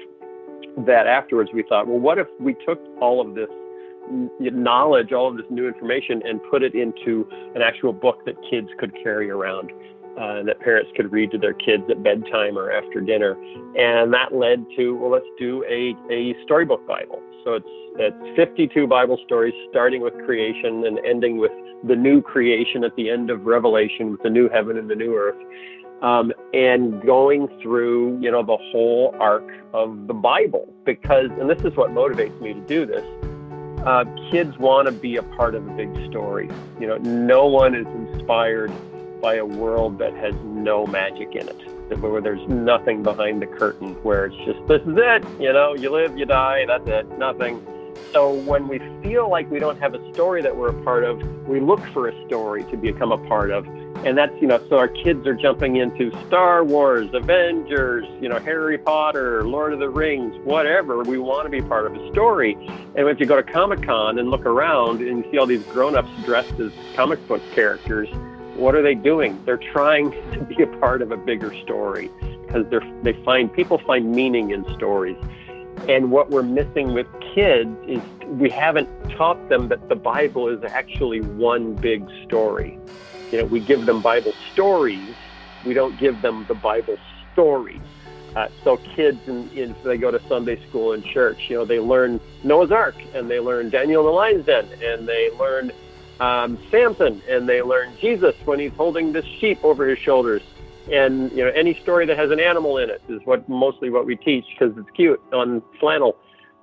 That 0.86 1.06
afterwards 1.06 1.50
we 1.54 1.62
thought, 1.68 1.86
well, 1.86 1.98
what 1.98 2.18
if 2.18 2.26
we 2.38 2.54
took 2.66 2.80
all 3.00 3.20
of 3.20 3.34
this 3.34 3.48
knowledge, 4.40 5.12
all 5.12 5.28
of 5.28 5.36
this 5.36 5.46
new 5.50 5.66
information, 5.66 6.22
and 6.24 6.40
put 6.50 6.62
it 6.62 6.74
into 6.74 7.26
an 7.54 7.62
actual 7.62 7.92
book 7.92 8.24
that 8.26 8.34
kids 8.50 8.68
could 8.78 8.92
carry 9.02 9.30
around? 9.30 9.72
Uh, 10.18 10.42
that 10.44 10.58
parents 10.60 10.90
could 10.96 11.12
read 11.12 11.30
to 11.30 11.38
their 11.38 11.52
kids 11.54 11.84
at 11.90 12.02
bedtime 12.02 12.56
or 12.56 12.70
after 12.70 13.00
dinner. 13.00 13.32
And 13.76 14.12
that 14.14 14.34
led 14.34 14.64
to, 14.76 14.96
well, 14.96 15.10
let's 15.10 15.26
do 15.38 15.64
a, 15.68 15.94
a 16.12 16.34
storybook 16.44 16.86
Bible. 16.86 17.20
So 17.44 17.54
it's, 17.54 17.66
it's 17.98 18.36
52 18.36 18.86
Bible 18.86 19.18
stories, 19.24 19.54
starting 19.70 20.02
with 20.02 20.14
creation 20.24 20.86
and 20.86 20.98
ending 21.06 21.38
with 21.38 21.52
the 21.84 21.94
new 21.94 22.22
creation 22.22 22.82
at 22.82 22.96
the 22.96 23.10
end 23.10 23.30
of 23.30 23.44
Revelation 23.44 24.10
with 24.10 24.22
the 24.22 24.30
new 24.30 24.48
heaven 24.48 24.78
and 24.78 24.88
the 24.88 24.94
new 24.94 25.14
earth. 25.14 25.36
Um, 26.02 26.32
and 26.52 27.00
going 27.02 27.48
through, 27.62 28.18
you 28.20 28.30
know, 28.30 28.42
the 28.42 28.58
whole 28.70 29.14
arc 29.18 29.48
of 29.72 30.06
the 30.06 30.14
Bible, 30.14 30.72
because, 30.84 31.30
and 31.40 31.48
this 31.48 31.60
is 31.60 31.76
what 31.76 31.90
motivates 31.90 32.38
me 32.40 32.52
to 32.52 32.60
do 32.60 32.84
this. 32.84 33.04
Uh, 33.86 34.04
kids 34.30 34.58
want 34.58 34.86
to 34.86 34.92
be 34.92 35.16
a 35.16 35.22
part 35.22 35.54
of 35.54 35.66
a 35.66 35.70
big 35.72 35.90
story. 36.10 36.50
You 36.80 36.86
know, 36.86 36.96
no 36.96 37.46
one 37.46 37.74
is 37.74 37.86
inspired 37.86 38.72
by 39.20 39.36
a 39.36 39.44
world 39.44 39.98
that 39.98 40.14
has 40.14 40.34
no 40.44 40.86
magic 40.86 41.34
in 41.34 41.48
it, 41.48 41.98
where 41.98 42.20
there's 42.20 42.46
nothing 42.48 43.02
behind 43.02 43.42
the 43.42 43.46
curtain, 43.46 43.94
where 44.02 44.26
it's 44.26 44.36
just 44.44 44.66
this 44.68 44.82
is 44.82 44.96
it. 44.96 45.24
You 45.40 45.52
know, 45.52 45.74
you 45.74 45.90
live, 45.90 46.16
you 46.18 46.26
die, 46.26 46.64
that's 46.66 46.86
it, 46.86 47.18
nothing. 47.18 47.64
So 48.12 48.32
when 48.32 48.68
we 48.68 48.78
feel 49.02 49.28
like 49.30 49.50
we 49.50 49.58
don't 49.58 49.78
have 49.80 49.94
a 49.94 50.12
story 50.14 50.42
that 50.42 50.56
we're 50.56 50.68
a 50.68 50.82
part 50.84 51.04
of, 51.04 51.20
we 51.46 51.60
look 51.60 51.80
for 51.92 52.08
a 52.08 52.26
story 52.26 52.64
to 52.64 52.76
become 52.76 53.12
a 53.12 53.18
part 53.26 53.50
of. 53.50 53.66
And 54.04 54.16
that's, 54.16 54.32
you 54.40 54.46
know, 54.46 54.62
so 54.68 54.78
our 54.78 54.88
kids 54.88 55.26
are 55.26 55.34
jumping 55.34 55.76
into 55.76 56.12
Star 56.26 56.62
Wars, 56.62 57.08
Avengers, 57.12 58.04
you 58.20 58.28
know, 58.28 58.38
Harry 58.38 58.78
Potter, 58.78 59.44
Lord 59.44 59.72
of 59.72 59.80
the 59.80 59.88
Rings, 59.88 60.36
whatever. 60.44 61.02
We 61.02 61.18
want 61.18 61.46
to 61.46 61.50
be 61.50 61.60
part 61.62 61.86
of 61.86 61.94
a 61.94 62.12
story. 62.12 62.54
And 62.94 63.08
if 63.08 63.18
you 63.18 63.26
go 63.26 63.36
to 63.36 63.42
Comic 63.42 63.82
Con 63.82 64.18
and 64.18 64.30
look 64.30 64.46
around 64.46 65.00
and 65.00 65.24
you 65.24 65.30
see 65.32 65.38
all 65.38 65.46
these 65.46 65.64
grown 65.64 65.96
ups 65.96 66.10
dressed 66.24 66.60
as 66.60 66.72
comic 66.94 67.26
book 67.26 67.42
characters, 67.52 68.08
what 68.56 68.74
are 68.74 68.82
they 68.82 68.94
doing? 68.94 69.40
They're 69.44 69.56
trying 69.72 70.10
to 70.32 70.40
be 70.44 70.62
a 70.62 70.66
part 70.78 71.02
of 71.02 71.12
a 71.12 71.16
bigger 71.16 71.54
story 71.62 72.10
because 72.46 72.66
they 73.02 73.12
find 73.24 73.52
people 73.52 73.78
find 73.78 74.12
meaning 74.12 74.50
in 74.50 74.64
stories. 74.74 75.16
And 75.88 76.10
what 76.10 76.30
we're 76.30 76.42
missing 76.42 76.94
with 76.94 77.06
kids 77.34 77.76
is 77.86 78.00
we 78.24 78.50
haven't 78.50 78.88
taught 79.10 79.48
them 79.48 79.68
that 79.68 79.88
the 79.88 79.94
Bible 79.94 80.48
is 80.48 80.62
actually 80.64 81.20
one 81.20 81.74
big 81.74 82.08
story. 82.24 82.78
You 83.30 83.38
know, 83.38 83.44
we 83.44 83.60
give 83.60 83.86
them 83.86 84.00
Bible 84.00 84.32
stories, 84.52 85.14
we 85.64 85.74
don't 85.74 85.98
give 85.98 86.22
them 86.22 86.44
the 86.48 86.54
Bible 86.54 86.96
story. 87.32 87.80
Uh, 88.34 88.48
so 88.64 88.76
kids, 88.76 89.18
in, 89.26 89.48
in, 89.50 89.70
if 89.70 89.82
they 89.82 89.96
go 89.96 90.10
to 90.10 90.20
Sunday 90.28 90.60
school 90.68 90.92
and 90.92 91.04
church, 91.04 91.48
you 91.48 91.56
know, 91.56 91.64
they 91.64 91.80
learn 91.80 92.20
Noah's 92.44 92.70
Ark 92.70 92.94
and 93.14 93.30
they 93.30 93.40
learn 93.40 93.70
Daniel 93.70 94.02
in 94.02 94.06
the 94.06 94.12
Lion's 94.12 94.46
Den 94.46 94.68
and 94.82 95.08
they 95.08 95.30
learn 95.38 95.72
um, 96.20 96.58
Samson, 96.70 97.22
and 97.28 97.48
they 97.48 97.62
learn 97.62 97.96
Jesus 98.00 98.34
when 98.44 98.58
he's 98.58 98.72
holding 98.72 99.12
this 99.12 99.24
sheep 99.40 99.58
over 99.64 99.86
his 99.88 99.98
shoulders. 99.98 100.42
And 100.90 101.30
you 101.32 101.44
know, 101.44 101.50
any 101.50 101.74
story 101.82 102.06
that 102.06 102.16
has 102.16 102.30
an 102.30 102.40
animal 102.40 102.78
in 102.78 102.90
it 102.90 103.02
is 103.08 103.20
what 103.24 103.48
mostly 103.48 103.90
what 103.90 104.06
we 104.06 104.16
teach 104.16 104.44
because 104.58 104.76
it's 104.78 104.90
cute 104.94 105.20
on 105.32 105.62
flannel. 105.80 106.16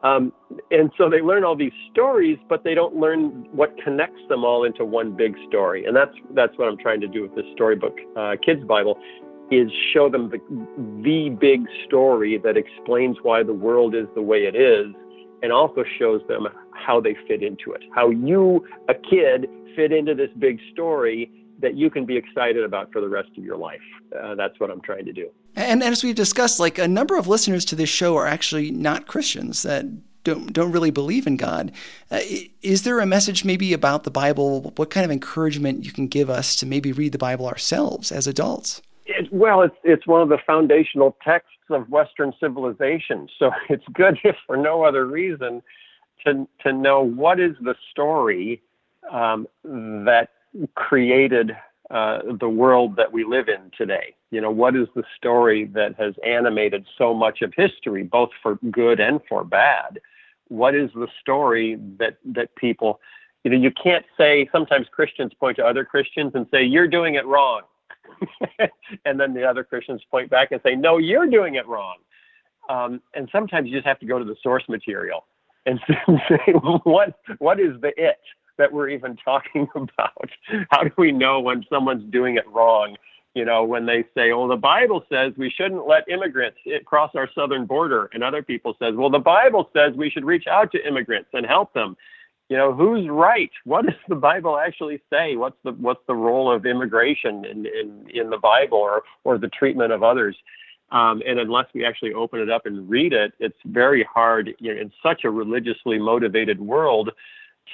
Um, 0.04 0.34
and 0.70 0.92
so 0.98 1.10
they 1.10 1.22
learn 1.22 1.46
all 1.46 1.56
these 1.56 1.74
stories, 1.92 2.38
but 2.50 2.64
they 2.64 2.76
don't 2.76 2.96
learn 2.96 3.48
what 3.54 3.74
connects 3.84 4.20
them 4.28 4.44
all 4.44 4.66
into 4.66 4.84
one 4.84 5.16
big 5.16 5.36
story. 5.48 5.86
And 5.86 5.96
that's 5.96 6.16
that's 6.34 6.58
what 6.58 6.68
I'm 6.68 6.78
trying 6.78 7.02
to 7.02 7.08
do 7.08 7.22
with 7.22 7.36
this 7.36 7.46
storybook 7.54 7.98
uh, 8.18 8.36
kids 8.44 8.64
Bible, 8.66 9.00
is 9.50 9.72
show 9.94 10.10
them 10.10 10.30
the 10.30 10.40
the 11.04 11.30
big 11.30 11.66
story 11.86 12.38
that 12.44 12.58
explains 12.58 13.18
why 13.24 13.44
the 13.44 13.54
world 13.54 13.96
is 13.96 14.08
the 14.16 14.22
way 14.22 14.40
it 14.40 14.56
is, 14.56 14.94
and 15.44 15.52
also 15.52 15.84
shows 16.00 16.22
them 16.28 16.48
how 16.72 17.00
they 17.00 17.16
fit 17.28 17.44
into 17.44 17.74
it, 17.74 17.84
how 17.94 18.10
you, 18.10 18.66
a 18.90 18.96
kid, 18.96 19.48
fit 19.76 19.92
into 19.92 20.16
this 20.16 20.30
big 20.40 20.60
story 20.72 21.30
that 21.60 21.76
you 21.76 21.90
can 21.90 22.06
be 22.06 22.18
excited 22.18 22.64
about 22.64 22.92
for 22.92 23.02
the 23.02 23.08
rest 23.08 23.30
of 23.38 23.44
your 23.44 23.58
life. 23.58 23.82
Uh, 24.20 24.34
that's 24.36 24.60
what 24.60 24.72
I'm 24.72 24.82
trying 24.82 25.06
to 25.06 25.14
do. 25.14 25.30
And, 25.56 25.84
as 25.84 26.04
we've 26.04 26.16
discussed, 26.16 26.60
like 26.60 26.80
a 26.80 26.88
number 26.88 27.16
of 27.16 27.28
listeners 27.28 27.64
to 27.66 27.76
this 27.76 27.90
show 27.90 28.16
are 28.18 28.26
actually 28.26 28.72
not 28.72 29.06
Christians 29.06 29.62
that 29.62 29.86
don't 30.24 30.54
don't 30.54 30.72
really 30.72 30.90
believe 30.90 31.28
in 31.28 31.38
God. 31.38 31.72
Uh, 32.10 32.22
is 32.62 32.84
there 32.84 33.00
a 33.00 33.06
message 33.06 33.44
maybe 33.44 33.74
about 33.74 34.04
the 34.04 34.12
Bible? 34.12 34.74
What 34.78 34.90
kind 34.90 35.06
of 35.06 35.12
encouragement 35.12 35.84
you 35.84 35.92
can 35.92 36.08
give 36.08 36.30
us 36.30 36.56
to 36.58 36.66
maybe 36.66 36.92
read 36.92 37.12
the 37.12 37.18
Bible 37.18 37.46
ourselves 37.46 38.12
as 38.12 38.26
adults? 38.26 38.82
It, 39.06 39.32
well, 39.32 39.62
it's 39.62 39.76
it's 39.84 40.08
one 40.08 40.22
of 40.22 40.30
the 40.30 40.40
foundational 40.48 41.18
texts 41.24 41.52
of 41.70 41.90
Western 41.90 42.34
civilization, 42.40 43.28
so 43.40 43.52
it's 43.70 43.86
good 43.94 44.18
if 44.24 44.36
for 44.46 44.58
no 44.58 44.84
other 44.84 45.06
reason 45.06 45.62
to 46.26 46.48
to 46.62 46.74
know 46.74 47.02
what 47.02 47.40
is 47.40 47.56
the 47.62 47.76
story 47.92 48.62
um, 49.12 49.48
that 49.64 50.30
created 50.76 51.52
uh, 51.92 52.20
the 52.40 52.50
world 52.50 52.96
that 52.96 53.12
we 53.12 53.24
live 53.24 53.50
in 53.50 53.72
today. 53.78 54.16
You 54.32 54.42
know, 54.42 54.52
what 54.52 54.76
is 54.76 54.88
the 54.96 55.04
story 55.18 55.66
that 55.74 55.96
has 56.00 56.14
animated 56.26 56.86
so 56.98 57.14
much 57.14 57.42
of 57.42 57.54
history, 57.56 58.04
both 58.04 58.30
for 58.42 58.56
good 58.72 59.00
and 59.00 59.20
for 59.28 59.44
bad? 59.44 60.00
What 60.48 60.76
is 60.76 60.90
the 60.96 61.08
story 61.22 61.78
that 62.00 62.18
that 62.26 62.56
people, 62.56 63.00
you 63.44 63.52
know, 63.52 63.58
you 63.58 63.72
can't 63.72 64.06
say. 64.18 64.48
Sometimes 64.52 64.88
Christians 64.92 65.34
point 65.40 65.58
to 65.58 65.66
other 65.66 65.84
Christians 65.84 66.32
and 66.36 66.48
say, 66.52 66.64
"You're 66.64 66.88
doing 66.88 67.16
it 67.16 67.26
wrong," 67.26 67.62
and 69.06 69.20
then 69.20 69.34
the 69.34 69.44
other 69.44 69.64
Christians 69.64 70.02
point 70.10 70.30
back 70.30 70.52
and 70.52 70.62
say, 70.64 70.76
"No, 70.76 70.98
you're 70.98 71.28
doing 71.28 71.56
it 71.56 71.68
wrong." 71.68 71.98
Um, 72.70 73.02
and 73.14 73.28
sometimes 73.32 73.68
you 73.68 73.76
just 73.76 73.88
have 73.88 74.00
to 74.00 74.06
go 74.06 74.20
to 74.20 74.26
the 74.26 74.36
source 74.42 74.64
material 74.70 75.26
and 75.66 75.80
say 76.30 76.54
what 76.84 77.20
what 77.40 77.60
is 77.60 77.80
the 77.82 77.92
it 77.98 78.20
that 78.58 78.72
we're 78.72 78.90
even 78.90 79.18
talking 79.18 79.68
about? 79.76 80.30
How 80.70 80.84
do 80.84 80.92
we 80.98 81.12
know 81.12 81.40
when 81.40 81.66
someone's 81.70 82.10
doing 82.12 82.38
it 82.38 82.48
wrong? 82.50 82.96
You 83.34 83.46
know, 83.46 83.64
when 83.64 83.88
they 83.88 84.04
say, 84.16 84.32
"Oh, 84.32 84.48
the 84.48 84.56
Bible 84.56 85.04
says 85.12 85.34
we 85.38 85.50
shouldn't 85.50 85.88
let 85.88 86.08
immigrants 86.08 86.60
cross 86.86 87.12
our 87.16 87.28
southern 87.34 87.66
border," 87.66 88.10
and 88.14 88.24
other 88.24 88.44
people 88.44 88.76
says, 88.78 88.94
"Well, 88.96 89.10
the 89.10 89.20
Bible 89.20 89.70
says 89.74 89.94
we 89.96 90.12
should 90.12 90.24
reach 90.24 90.46
out 90.48 90.72
to 90.74 90.88
immigrants 90.88 91.30
and 91.34 91.46
help 91.46 91.74
them." 91.74 91.98
You 92.50 92.58
know, 92.58 92.74
who's 92.74 93.08
right? 93.10 93.52
What 93.64 93.86
does 93.86 93.96
the 94.08 94.16
Bible 94.16 94.58
actually 94.58 95.02
say? 95.10 95.36
What's 95.36 95.58
the 95.64 95.72
what's 95.72 96.02
the 96.08 96.16
role 96.16 96.54
of 96.54 96.66
immigration 96.66 97.46
in 97.46 97.66
in, 97.66 98.08
in 98.14 98.30
the 98.30 98.38
Bible 98.38 98.78
or 98.78 99.04
or 99.24 99.38
the 99.38 99.50
treatment 99.50 99.92
of 99.92 100.04
others? 100.04 100.36
Um, 100.92 101.24
and 101.26 101.40
unless 101.40 101.66
we 101.74 101.84
actually 101.84 102.14
open 102.14 102.40
it 102.40 102.52
up 102.52 102.68
and 102.68 102.88
read 102.88 103.14
it, 103.14 103.34
it's 103.40 103.58
very 103.66 104.04
hard 104.04 104.54
you 104.60 104.74
know, 104.74 104.80
in 104.80 104.92
such 105.02 105.24
a 105.24 105.30
religiously 105.32 105.98
motivated 105.98 106.62
world 106.62 107.10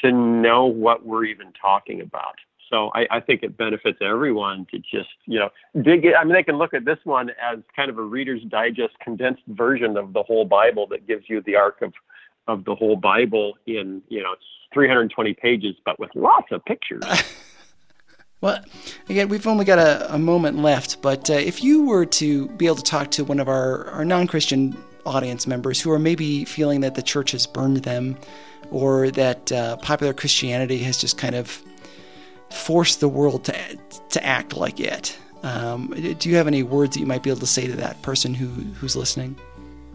to 0.02 0.12
know 0.12 0.66
what 0.66 1.06
we're 1.06 1.26
even 1.26 1.52
talking 1.62 2.00
about. 2.00 2.36
So 2.70 2.92
I, 2.94 3.08
I, 3.10 3.20
think 3.20 3.42
it 3.44 3.58
benefits 3.58 3.98
everyone 4.02 4.68
to 4.72 4.78
just, 4.78 5.10
you 5.26 5.40
know, 5.40 5.50
dig 5.82 6.06
it. 6.06 6.14
I 6.18 6.24
mean, 6.24 6.34
they 6.34 6.44
can 6.44 6.58
look 6.58 6.74
at 6.74 6.86
this 6.86 7.00
one 7.04 7.32
as 7.32 7.60
kind 7.76 7.90
of 7.90 7.98
a 7.98 8.04
Reader's 8.04 8.44
Digest 8.44 8.94
condensed 9.04 9.42
version 9.48 9.98
of 9.98 10.14
the 10.14 10.24
whole 10.24 10.46
Bible 10.46 10.86
that 10.88 11.08
gives 11.08 11.24
you 11.28 11.42
the 11.46 11.56
arc 11.56 11.82
of, 11.82 11.94
of 12.48 12.66
the 12.66 12.76
whole 12.76 12.96
Bible 12.96 13.54
in, 13.66 14.02
you 14.10 14.22
know, 14.22 14.36
320 14.74 15.34
pages, 15.34 15.76
but 15.86 16.00
with 16.00 16.10
lots 16.16 16.48
of 16.52 16.64
pictures. 16.66 17.04
Well, 18.42 18.64
again, 19.10 19.28
we've 19.28 19.46
only 19.48 19.66
got 19.66 19.80
a, 19.80 20.16
a 20.16 20.18
moment 20.18 20.60
left, 20.60 21.02
but 21.02 21.30
uh, 21.30 21.34
if 21.34 21.62
you 21.62 21.84
were 21.84 22.06
to 22.06 22.48
be 22.48 22.68
able 22.68 22.78
to 22.78 22.84
talk 22.84 23.12
to 23.12 23.26
one 23.26 23.38
of 23.38 23.50
our, 23.50 23.88
our 23.88 24.06
non 24.06 24.28
Christian 24.28 24.82
audience 25.06 25.46
members 25.46 25.82
who 25.82 25.92
are 25.92 26.00
maybe 26.00 26.46
feeling 26.46 26.80
that 26.80 26.96
the 26.96 27.02
church 27.02 27.32
has 27.32 27.46
burned 27.46 27.84
them 27.84 28.18
or 28.72 29.12
that 29.12 29.52
uh, 29.52 29.76
popular 29.78 30.14
Christianity 30.14 30.78
has 30.78 30.98
just 30.98 31.18
kind 31.18 31.36
of 31.36 31.62
forced 32.50 33.02
the 33.02 33.10
world 33.10 33.44
to, 33.44 33.78
to 34.12 34.26
act 34.26 34.56
like 34.56 34.80
it, 34.80 35.18
um, 35.44 35.94
do 36.20 36.30
you 36.30 36.36
have 36.36 36.48
any 36.48 36.64
words 36.64 36.96
that 36.96 37.00
you 37.00 37.06
might 37.06 37.24
be 37.24 37.30
able 37.30 37.40
to 37.40 37.48
say 37.48 37.68
to 37.68 37.76
that 37.78 38.02
person 38.02 38.34
who, 38.34 38.48
who's 38.48 38.96
listening? 38.96 39.38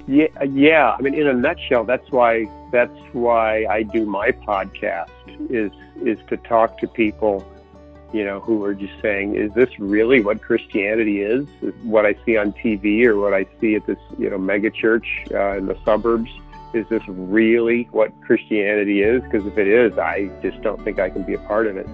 Yeah, 0.06 0.26
yeah. 0.44 0.96
I 0.98 1.02
mean, 1.02 1.14
in 1.14 1.26
a 1.26 1.32
nutshell, 1.32 1.84
that's 1.84 2.10
why 2.10 2.46
that's 2.70 2.98
why 3.12 3.64
I 3.66 3.82
do 3.84 4.04
my 4.04 4.32
podcast 4.32 5.08
is 5.50 5.72
is 6.04 6.18
to 6.28 6.36
talk 6.36 6.78
to 6.78 6.88
people 6.88 7.46
you 8.14 8.24
know, 8.24 8.38
who 8.38 8.62
are 8.62 8.74
just 8.74 8.92
saying, 9.02 9.34
is 9.34 9.52
this 9.54 9.68
really 9.80 10.20
what 10.20 10.40
Christianity 10.40 11.20
is? 11.20 11.48
is 11.62 11.74
what 11.82 12.06
I 12.06 12.14
see 12.24 12.36
on 12.36 12.52
TV 12.52 13.04
or 13.06 13.18
what 13.18 13.34
I 13.34 13.44
see 13.60 13.74
at 13.74 13.84
this, 13.86 13.98
you 14.16 14.30
know, 14.30 14.38
mega 14.38 14.70
church 14.70 15.26
uh, 15.32 15.58
in 15.58 15.66
the 15.66 15.76
suburbs? 15.84 16.30
Is 16.74 16.88
this 16.88 17.02
really 17.08 17.88
what 17.90 18.12
Christianity 18.20 19.02
is? 19.02 19.20
Because 19.24 19.44
if 19.46 19.58
it 19.58 19.66
is, 19.66 19.98
I 19.98 20.30
just 20.42 20.62
don't 20.62 20.80
think 20.84 21.00
I 21.00 21.10
can 21.10 21.24
be 21.24 21.34
a 21.34 21.40
part 21.40 21.66
of 21.66 21.76
it. 21.76 21.86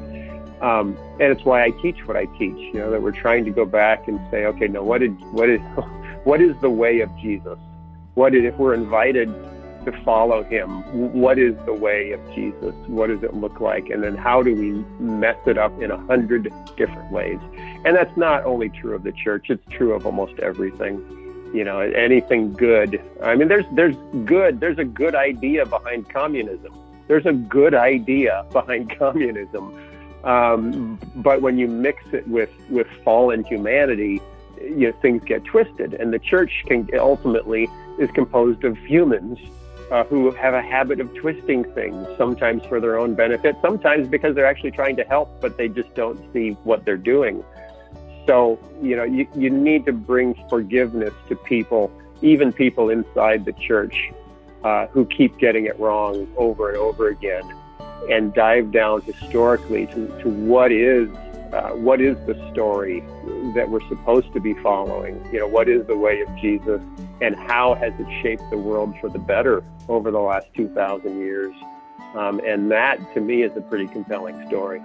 Um, 0.60 0.94
and 1.14 1.32
it's 1.32 1.44
why 1.46 1.64
I 1.64 1.70
teach 1.80 2.06
what 2.06 2.18
I 2.18 2.26
teach. 2.26 2.58
You 2.74 2.80
know, 2.80 2.90
that 2.90 3.00
we're 3.00 3.12
trying 3.12 3.46
to 3.46 3.50
go 3.50 3.64
back 3.64 4.06
and 4.06 4.20
say, 4.30 4.44
okay, 4.44 4.68
no, 4.68 4.82
what 4.82 4.98
did, 4.98 5.18
what 5.32 5.48
is, 5.48 5.60
what 6.24 6.42
is 6.42 6.54
the 6.60 6.68
way 6.68 7.00
of 7.00 7.08
Jesus? 7.16 7.58
What 8.14 8.34
if 8.34 8.54
we're 8.56 8.74
invited 8.74 9.32
to 9.84 9.92
follow 10.04 10.42
him. 10.42 10.82
What 11.12 11.38
is 11.38 11.54
the 11.64 11.72
way 11.72 12.12
of 12.12 12.20
Jesus? 12.34 12.74
What 12.86 13.08
does 13.08 13.22
it 13.22 13.34
look 13.34 13.60
like? 13.60 13.90
And 13.90 14.02
then 14.02 14.16
how 14.16 14.42
do 14.42 14.54
we 14.54 14.72
mess 15.02 15.36
it 15.46 15.58
up 15.58 15.80
in 15.80 15.90
a 15.90 15.96
hundred 15.96 16.52
different 16.76 17.10
ways? 17.10 17.38
And 17.84 17.96
that's 17.96 18.16
not 18.16 18.44
only 18.44 18.68
true 18.68 18.94
of 18.94 19.02
the 19.02 19.12
church, 19.12 19.48
it's 19.48 19.66
true 19.70 19.92
of 19.92 20.06
almost 20.06 20.38
everything. 20.40 21.16
You 21.54 21.64
know, 21.64 21.80
anything 21.80 22.52
good. 22.52 23.02
I 23.22 23.34
mean, 23.34 23.48
there's 23.48 23.64
there's 23.72 23.96
good. 24.24 24.60
There's 24.60 24.78
a 24.78 24.84
good 24.84 25.14
idea 25.14 25.66
behind 25.66 26.08
communism. 26.08 26.72
There's 27.08 27.26
a 27.26 27.32
good 27.32 27.74
idea 27.74 28.46
behind 28.52 28.96
communism. 28.98 29.76
Um, 30.22 31.00
but 31.16 31.40
when 31.40 31.58
you 31.58 31.66
mix 31.66 32.04
it 32.12 32.28
with, 32.28 32.50
with 32.68 32.86
fallen 33.02 33.42
humanity, 33.42 34.20
you 34.60 34.88
know, 34.88 34.92
things 35.00 35.24
get 35.24 35.44
twisted. 35.44 35.94
And 35.94 36.12
the 36.12 36.18
church 36.18 36.62
can 36.66 36.88
ultimately 36.96 37.68
is 38.00 38.10
composed 38.12 38.64
of 38.64 38.76
humans 38.78 39.38
uh, 39.90 40.04
who 40.04 40.30
have 40.32 40.54
a 40.54 40.62
habit 40.62 41.00
of 41.00 41.12
twisting 41.14 41.64
things, 41.74 42.06
sometimes 42.16 42.64
for 42.66 42.80
their 42.80 42.98
own 42.98 43.14
benefit, 43.14 43.56
sometimes 43.60 44.08
because 44.08 44.34
they're 44.34 44.46
actually 44.46 44.70
trying 44.70 44.96
to 44.96 45.04
help, 45.04 45.40
but 45.40 45.56
they 45.56 45.68
just 45.68 45.92
don't 45.94 46.20
see 46.32 46.50
what 46.64 46.84
they're 46.84 46.96
doing. 46.96 47.44
So, 48.26 48.58
you 48.80 48.96
know, 48.96 49.04
you, 49.04 49.26
you 49.34 49.50
need 49.50 49.84
to 49.86 49.92
bring 49.92 50.34
forgiveness 50.48 51.12
to 51.28 51.36
people, 51.36 51.90
even 52.22 52.52
people 52.52 52.90
inside 52.90 53.44
the 53.44 53.52
church 53.52 54.10
uh, 54.62 54.86
who 54.88 55.04
keep 55.06 55.38
getting 55.38 55.66
it 55.66 55.78
wrong 55.78 56.32
over 56.36 56.68
and 56.68 56.78
over 56.78 57.08
again, 57.08 57.42
and 58.08 58.32
dive 58.32 58.70
down 58.70 59.02
historically 59.02 59.86
to, 59.86 60.06
to 60.22 60.28
what 60.28 60.70
is 60.70 61.08
uh, 61.52 61.70
what 61.70 62.00
is 62.00 62.16
the 62.26 62.34
story 62.52 63.00
that 63.56 63.68
we're 63.68 63.86
supposed 63.88 64.32
to 64.32 64.38
be 64.38 64.54
following? 64.62 65.20
You 65.32 65.40
know, 65.40 65.48
what 65.48 65.68
is 65.68 65.84
the 65.88 65.96
way 65.96 66.20
of 66.20 66.28
Jesus, 66.36 66.80
and 67.20 67.36
how 67.36 67.74
has 67.74 67.92
it 67.98 68.06
shaped 68.22 68.42
the 68.50 68.56
world 68.56 68.94
for 69.00 69.08
the 69.08 69.18
better 69.18 69.62
over 69.88 70.10
the 70.10 70.18
last 70.18 70.46
2,000 70.54 71.20
years? 71.20 71.54
Um, 72.14 72.40
and 72.44 72.70
that, 72.70 72.98
to 73.14 73.20
me, 73.20 73.42
is 73.42 73.56
a 73.56 73.60
pretty 73.60 73.86
compelling 73.86 74.46
story. 74.48 74.80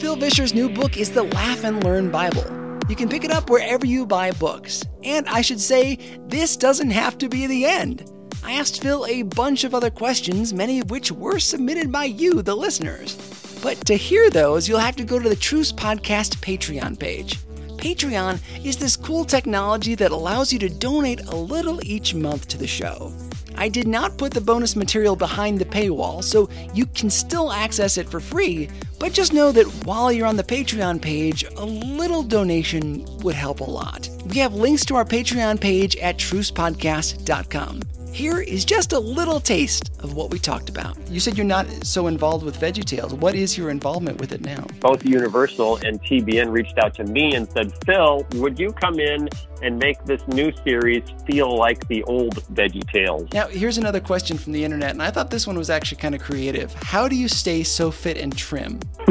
Phil 0.00 0.16
Vischer's 0.16 0.54
new 0.54 0.68
book 0.68 0.96
is 0.96 1.10
The 1.10 1.22
Laugh 1.22 1.64
and 1.64 1.82
Learn 1.84 2.10
Bible. 2.10 2.44
You 2.88 2.96
can 2.96 3.08
pick 3.08 3.24
it 3.24 3.30
up 3.30 3.50
wherever 3.50 3.84
you 3.84 4.06
buy 4.06 4.30
books. 4.32 4.82
And 5.02 5.28
I 5.28 5.42
should 5.42 5.60
say, 5.60 5.98
this 6.28 6.56
doesn't 6.56 6.90
have 6.90 7.18
to 7.18 7.28
be 7.28 7.46
the 7.46 7.66
end. 7.66 8.10
I 8.46 8.52
asked 8.52 8.80
Phil 8.80 9.04
a 9.06 9.22
bunch 9.22 9.64
of 9.64 9.74
other 9.74 9.90
questions, 9.90 10.54
many 10.54 10.78
of 10.78 10.88
which 10.88 11.10
were 11.10 11.40
submitted 11.40 11.90
by 11.90 12.04
you, 12.04 12.42
the 12.42 12.54
listeners. 12.54 13.16
But 13.60 13.84
to 13.86 13.94
hear 13.96 14.30
those, 14.30 14.68
you'll 14.68 14.78
have 14.78 14.94
to 14.96 15.04
go 15.04 15.18
to 15.18 15.28
the 15.28 15.34
Truce 15.34 15.72
Podcast 15.72 16.36
Patreon 16.36 16.96
page. 16.96 17.40
Patreon 17.76 18.38
is 18.64 18.76
this 18.76 18.96
cool 18.96 19.24
technology 19.24 19.96
that 19.96 20.12
allows 20.12 20.52
you 20.52 20.60
to 20.60 20.68
donate 20.68 21.26
a 21.26 21.34
little 21.34 21.84
each 21.84 22.14
month 22.14 22.46
to 22.46 22.56
the 22.56 22.68
show. 22.68 23.12
I 23.56 23.68
did 23.68 23.88
not 23.88 24.16
put 24.16 24.32
the 24.32 24.40
bonus 24.40 24.76
material 24.76 25.16
behind 25.16 25.58
the 25.58 25.64
paywall, 25.64 26.22
so 26.22 26.48
you 26.72 26.86
can 26.86 27.10
still 27.10 27.50
access 27.50 27.98
it 27.98 28.08
for 28.08 28.20
free, 28.20 28.68
but 29.00 29.12
just 29.12 29.32
know 29.32 29.50
that 29.50 29.66
while 29.84 30.12
you're 30.12 30.24
on 30.24 30.36
the 30.36 30.44
Patreon 30.44 31.02
page, 31.02 31.44
a 31.56 31.64
little 31.64 32.22
donation 32.22 33.04
would 33.22 33.34
help 33.34 33.58
a 33.58 33.64
lot. 33.64 34.08
We 34.26 34.38
have 34.38 34.54
links 34.54 34.84
to 34.84 34.94
our 34.94 35.04
Patreon 35.04 35.60
page 35.60 35.96
at 35.96 36.16
trucepodcast.com. 36.16 37.80
Here 38.16 38.40
is 38.40 38.64
just 38.64 38.94
a 38.94 38.98
little 38.98 39.40
taste 39.40 39.90
of 40.00 40.14
what 40.14 40.30
we 40.30 40.38
talked 40.38 40.70
about. 40.70 40.96
You 41.10 41.20
said 41.20 41.36
you're 41.36 41.44
not 41.44 41.66
so 41.84 42.06
involved 42.06 42.46
with 42.46 42.58
VeggieTales. 42.58 43.12
What 43.12 43.34
is 43.34 43.58
your 43.58 43.68
involvement 43.68 44.18
with 44.18 44.32
it 44.32 44.40
now? 44.40 44.64
Both 44.80 45.04
Universal 45.04 45.80
and 45.84 46.02
TBN 46.02 46.50
reached 46.50 46.78
out 46.78 46.94
to 46.94 47.04
me 47.04 47.34
and 47.34 47.46
said, 47.52 47.74
Phil, 47.84 48.26
would 48.36 48.58
you 48.58 48.72
come 48.72 48.98
in 49.00 49.28
and 49.60 49.78
make 49.78 50.02
this 50.06 50.26
new 50.28 50.50
series 50.64 51.02
feel 51.26 51.54
like 51.58 51.86
the 51.88 52.02
old 52.04 52.36
VeggieTales? 52.54 53.34
Now, 53.34 53.48
here's 53.48 53.76
another 53.76 54.00
question 54.00 54.38
from 54.38 54.54
the 54.54 54.64
internet, 54.64 54.92
and 54.92 55.02
I 55.02 55.10
thought 55.10 55.30
this 55.30 55.46
one 55.46 55.58
was 55.58 55.68
actually 55.68 55.98
kind 55.98 56.14
of 56.14 56.22
creative. 56.22 56.72
How 56.72 57.08
do 57.08 57.16
you 57.16 57.28
stay 57.28 57.64
so 57.64 57.90
fit 57.90 58.16
and 58.16 58.34
trim? 58.34 58.80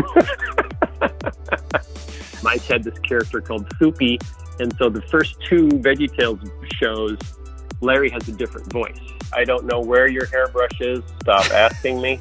Mike 2.41 2.63
had 2.63 2.84
this 2.84 2.98
character 3.08 3.39
called 3.39 3.72
Soupy, 3.78 4.18
and 4.60 4.76
so 4.78 4.89
the 4.89 5.04
first 5.04 5.36
two 5.48 5.68
VeggieTales 5.68 6.50
shows, 6.80 7.20
Larry 7.86 8.10
has 8.10 8.28
a 8.28 8.32
different 8.32 8.71
voice. 8.71 8.98
I 9.34 9.43
don't 9.43 9.65
know 9.65 9.80
where 9.80 10.08
your 10.08 10.26
hairbrush 10.26 10.82
is. 10.82 11.02
Stop 11.21 11.50
asking 11.52 12.02
me. 12.02 12.19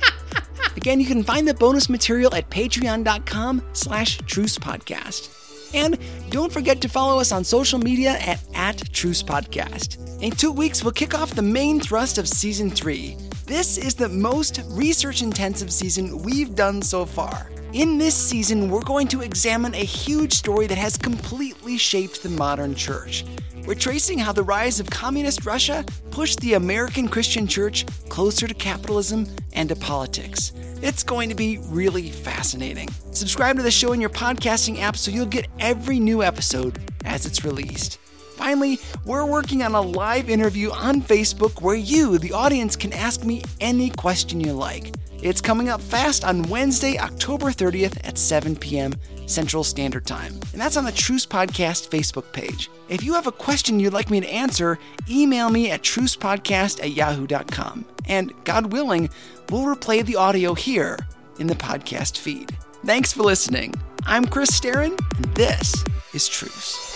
Again, 0.76 1.00
you 1.00 1.06
can 1.06 1.22
find 1.22 1.46
the 1.46 1.54
bonus 1.54 1.88
material 1.88 2.34
at 2.34 2.50
patreon.com 2.50 3.62
slash 3.72 4.18
trucepodcast. 4.20 5.74
And 5.74 5.98
don't 6.30 6.52
forget 6.52 6.80
to 6.82 6.88
follow 6.88 7.20
us 7.20 7.32
on 7.32 7.44
social 7.44 7.78
media 7.78 8.10
at, 8.20 8.42
at 8.54 8.92
Truce 8.92 9.22
Podcast. 9.22 10.22
In 10.22 10.30
two 10.30 10.52
weeks, 10.52 10.82
we'll 10.82 10.92
kick 10.92 11.14
off 11.14 11.34
the 11.34 11.42
main 11.42 11.80
thrust 11.80 12.18
of 12.18 12.28
season 12.28 12.70
three. 12.70 13.16
This 13.46 13.76
is 13.76 13.94
the 13.94 14.08
most 14.08 14.60
research 14.66 15.22
intensive 15.22 15.72
season 15.72 16.22
we've 16.22 16.54
done 16.54 16.82
so 16.82 17.04
far. 17.04 17.50
In 17.72 17.98
this 17.98 18.14
season, 18.14 18.70
we're 18.70 18.80
going 18.82 19.08
to 19.08 19.20
examine 19.20 19.74
a 19.74 19.84
huge 19.84 20.32
story 20.32 20.66
that 20.66 20.78
has 20.78 20.96
completely 20.96 21.76
shaped 21.76 22.22
the 22.22 22.30
modern 22.30 22.74
church. 22.74 23.24
We're 23.66 23.74
tracing 23.74 24.18
how 24.18 24.32
the 24.32 24.44
rise 24.44 24.78
of 24.78 24.88
communist 24.90 25.44
Russia 25.44 25.84
pushed 26.12 26.38
the 26.38 26.54
American 26.54 27.08
Christian 27.08 27.48
church 27.48 27.84
closer 28.08 28.46
to 28.46 28.54
capitalism 28.54 29.26
and 29.54 29.68
to 29.70 29.76
politics. 29.76 30.52
It's 30.82 31.02
going 31.02 31.28
to 31.30 31.34
be 31.34 31.58
really 31.64 32.10
fascinating. 32.10 32.88
Subscribe 33.10 33.56
to 33.56 33.64
the 33.64 33.70
show 33.72 33.92
in 33.92 34.00
your 34.00 34.10
podcasting 34.10 34.80
app 34.80 34.96
so 34.96 35.10
you'll 35.10 35.26
get 35.26 35.48
every 35.58 35.98
new 35.98 36.22
episode 36.22 36.78
as 37.04 37.26
it's 37.26 37.44
released. 37.44 37.98
Finally, 38.46 38.78
we're 39.04 39.26
working 39.26 39.64
on 39.64 39.74
a 39.74 39.80
live 39.80 40.30
interview 40.30 40.70
on 40.70 41.02
Facebook 41.02 41.60
where 41.62 41.74
you, 41.74 42.16
the 42.16 42.30
audience, 42.32 42.76
can 42.76 42.92
ask 42.92 43.24
me 43.24 43.42
any 43.60 43.90
question 43.90 44.38
you 44.38 44.52
like. 44.52 44.94
It's 45.20 45.40
coming 45.40 45.68
up 45.68 45.80
fast 45.80 46.24
on 46.24 46.44
Wednesday, 46.44 46.96
October 46.96 47.46
30th 47.46 47.98
at 48.06 48.16
7 48.16 48.54
p.m. 48.54 48.94
Central 49.26 49.64
Standard 49.64 50.06
Time. 50.06 50.32
And 50.52 50.60
that's 50.60 50.76
on 50.76 50.84
the 50.84 50.92
Truce 50.92 51.26
Podcast 51.26 51.88
Facebook 51.88 52.32
page. 52.32 52.70
If 52.88 53.02
you 53.02 53.14
have 53.14 53.26
a 53.26 53.32
question 53.32 53.80
you'd 53.80 53.92
like 53.92 54.10
me 54.10 54.20
to 54.20 54.28
answer, 54.28 54.78
email 55.10 55.50
me 55.50 55.72
at 55.72 55.82
trucepodcast 55.82 56.80
at 56.80 56.92
yahoo.com. 56.92 57.84
And 58.04 58.32
God 58.44 58.72
willing, 58.72 59.10
we'll 59.50 59.74
replay 59.74 60.06
the 60.06 60.14
audio 60.14 60.54
here 60.54 61.00
in 61.40 61.48
the 61.48 61.56
podcast 61.56 62.16
feed. 62.16 62.56
Thanks 62.84 63.12
for 63.12 63.24
listening. 63.24 63.74
I'm 64.04 64.24
Chris 64.24 64.52
Staron, 64.52 64.96
and 65.16 65.34
this 65.34 65.82
is 66.14 66.28
Truce. 66.28 66.95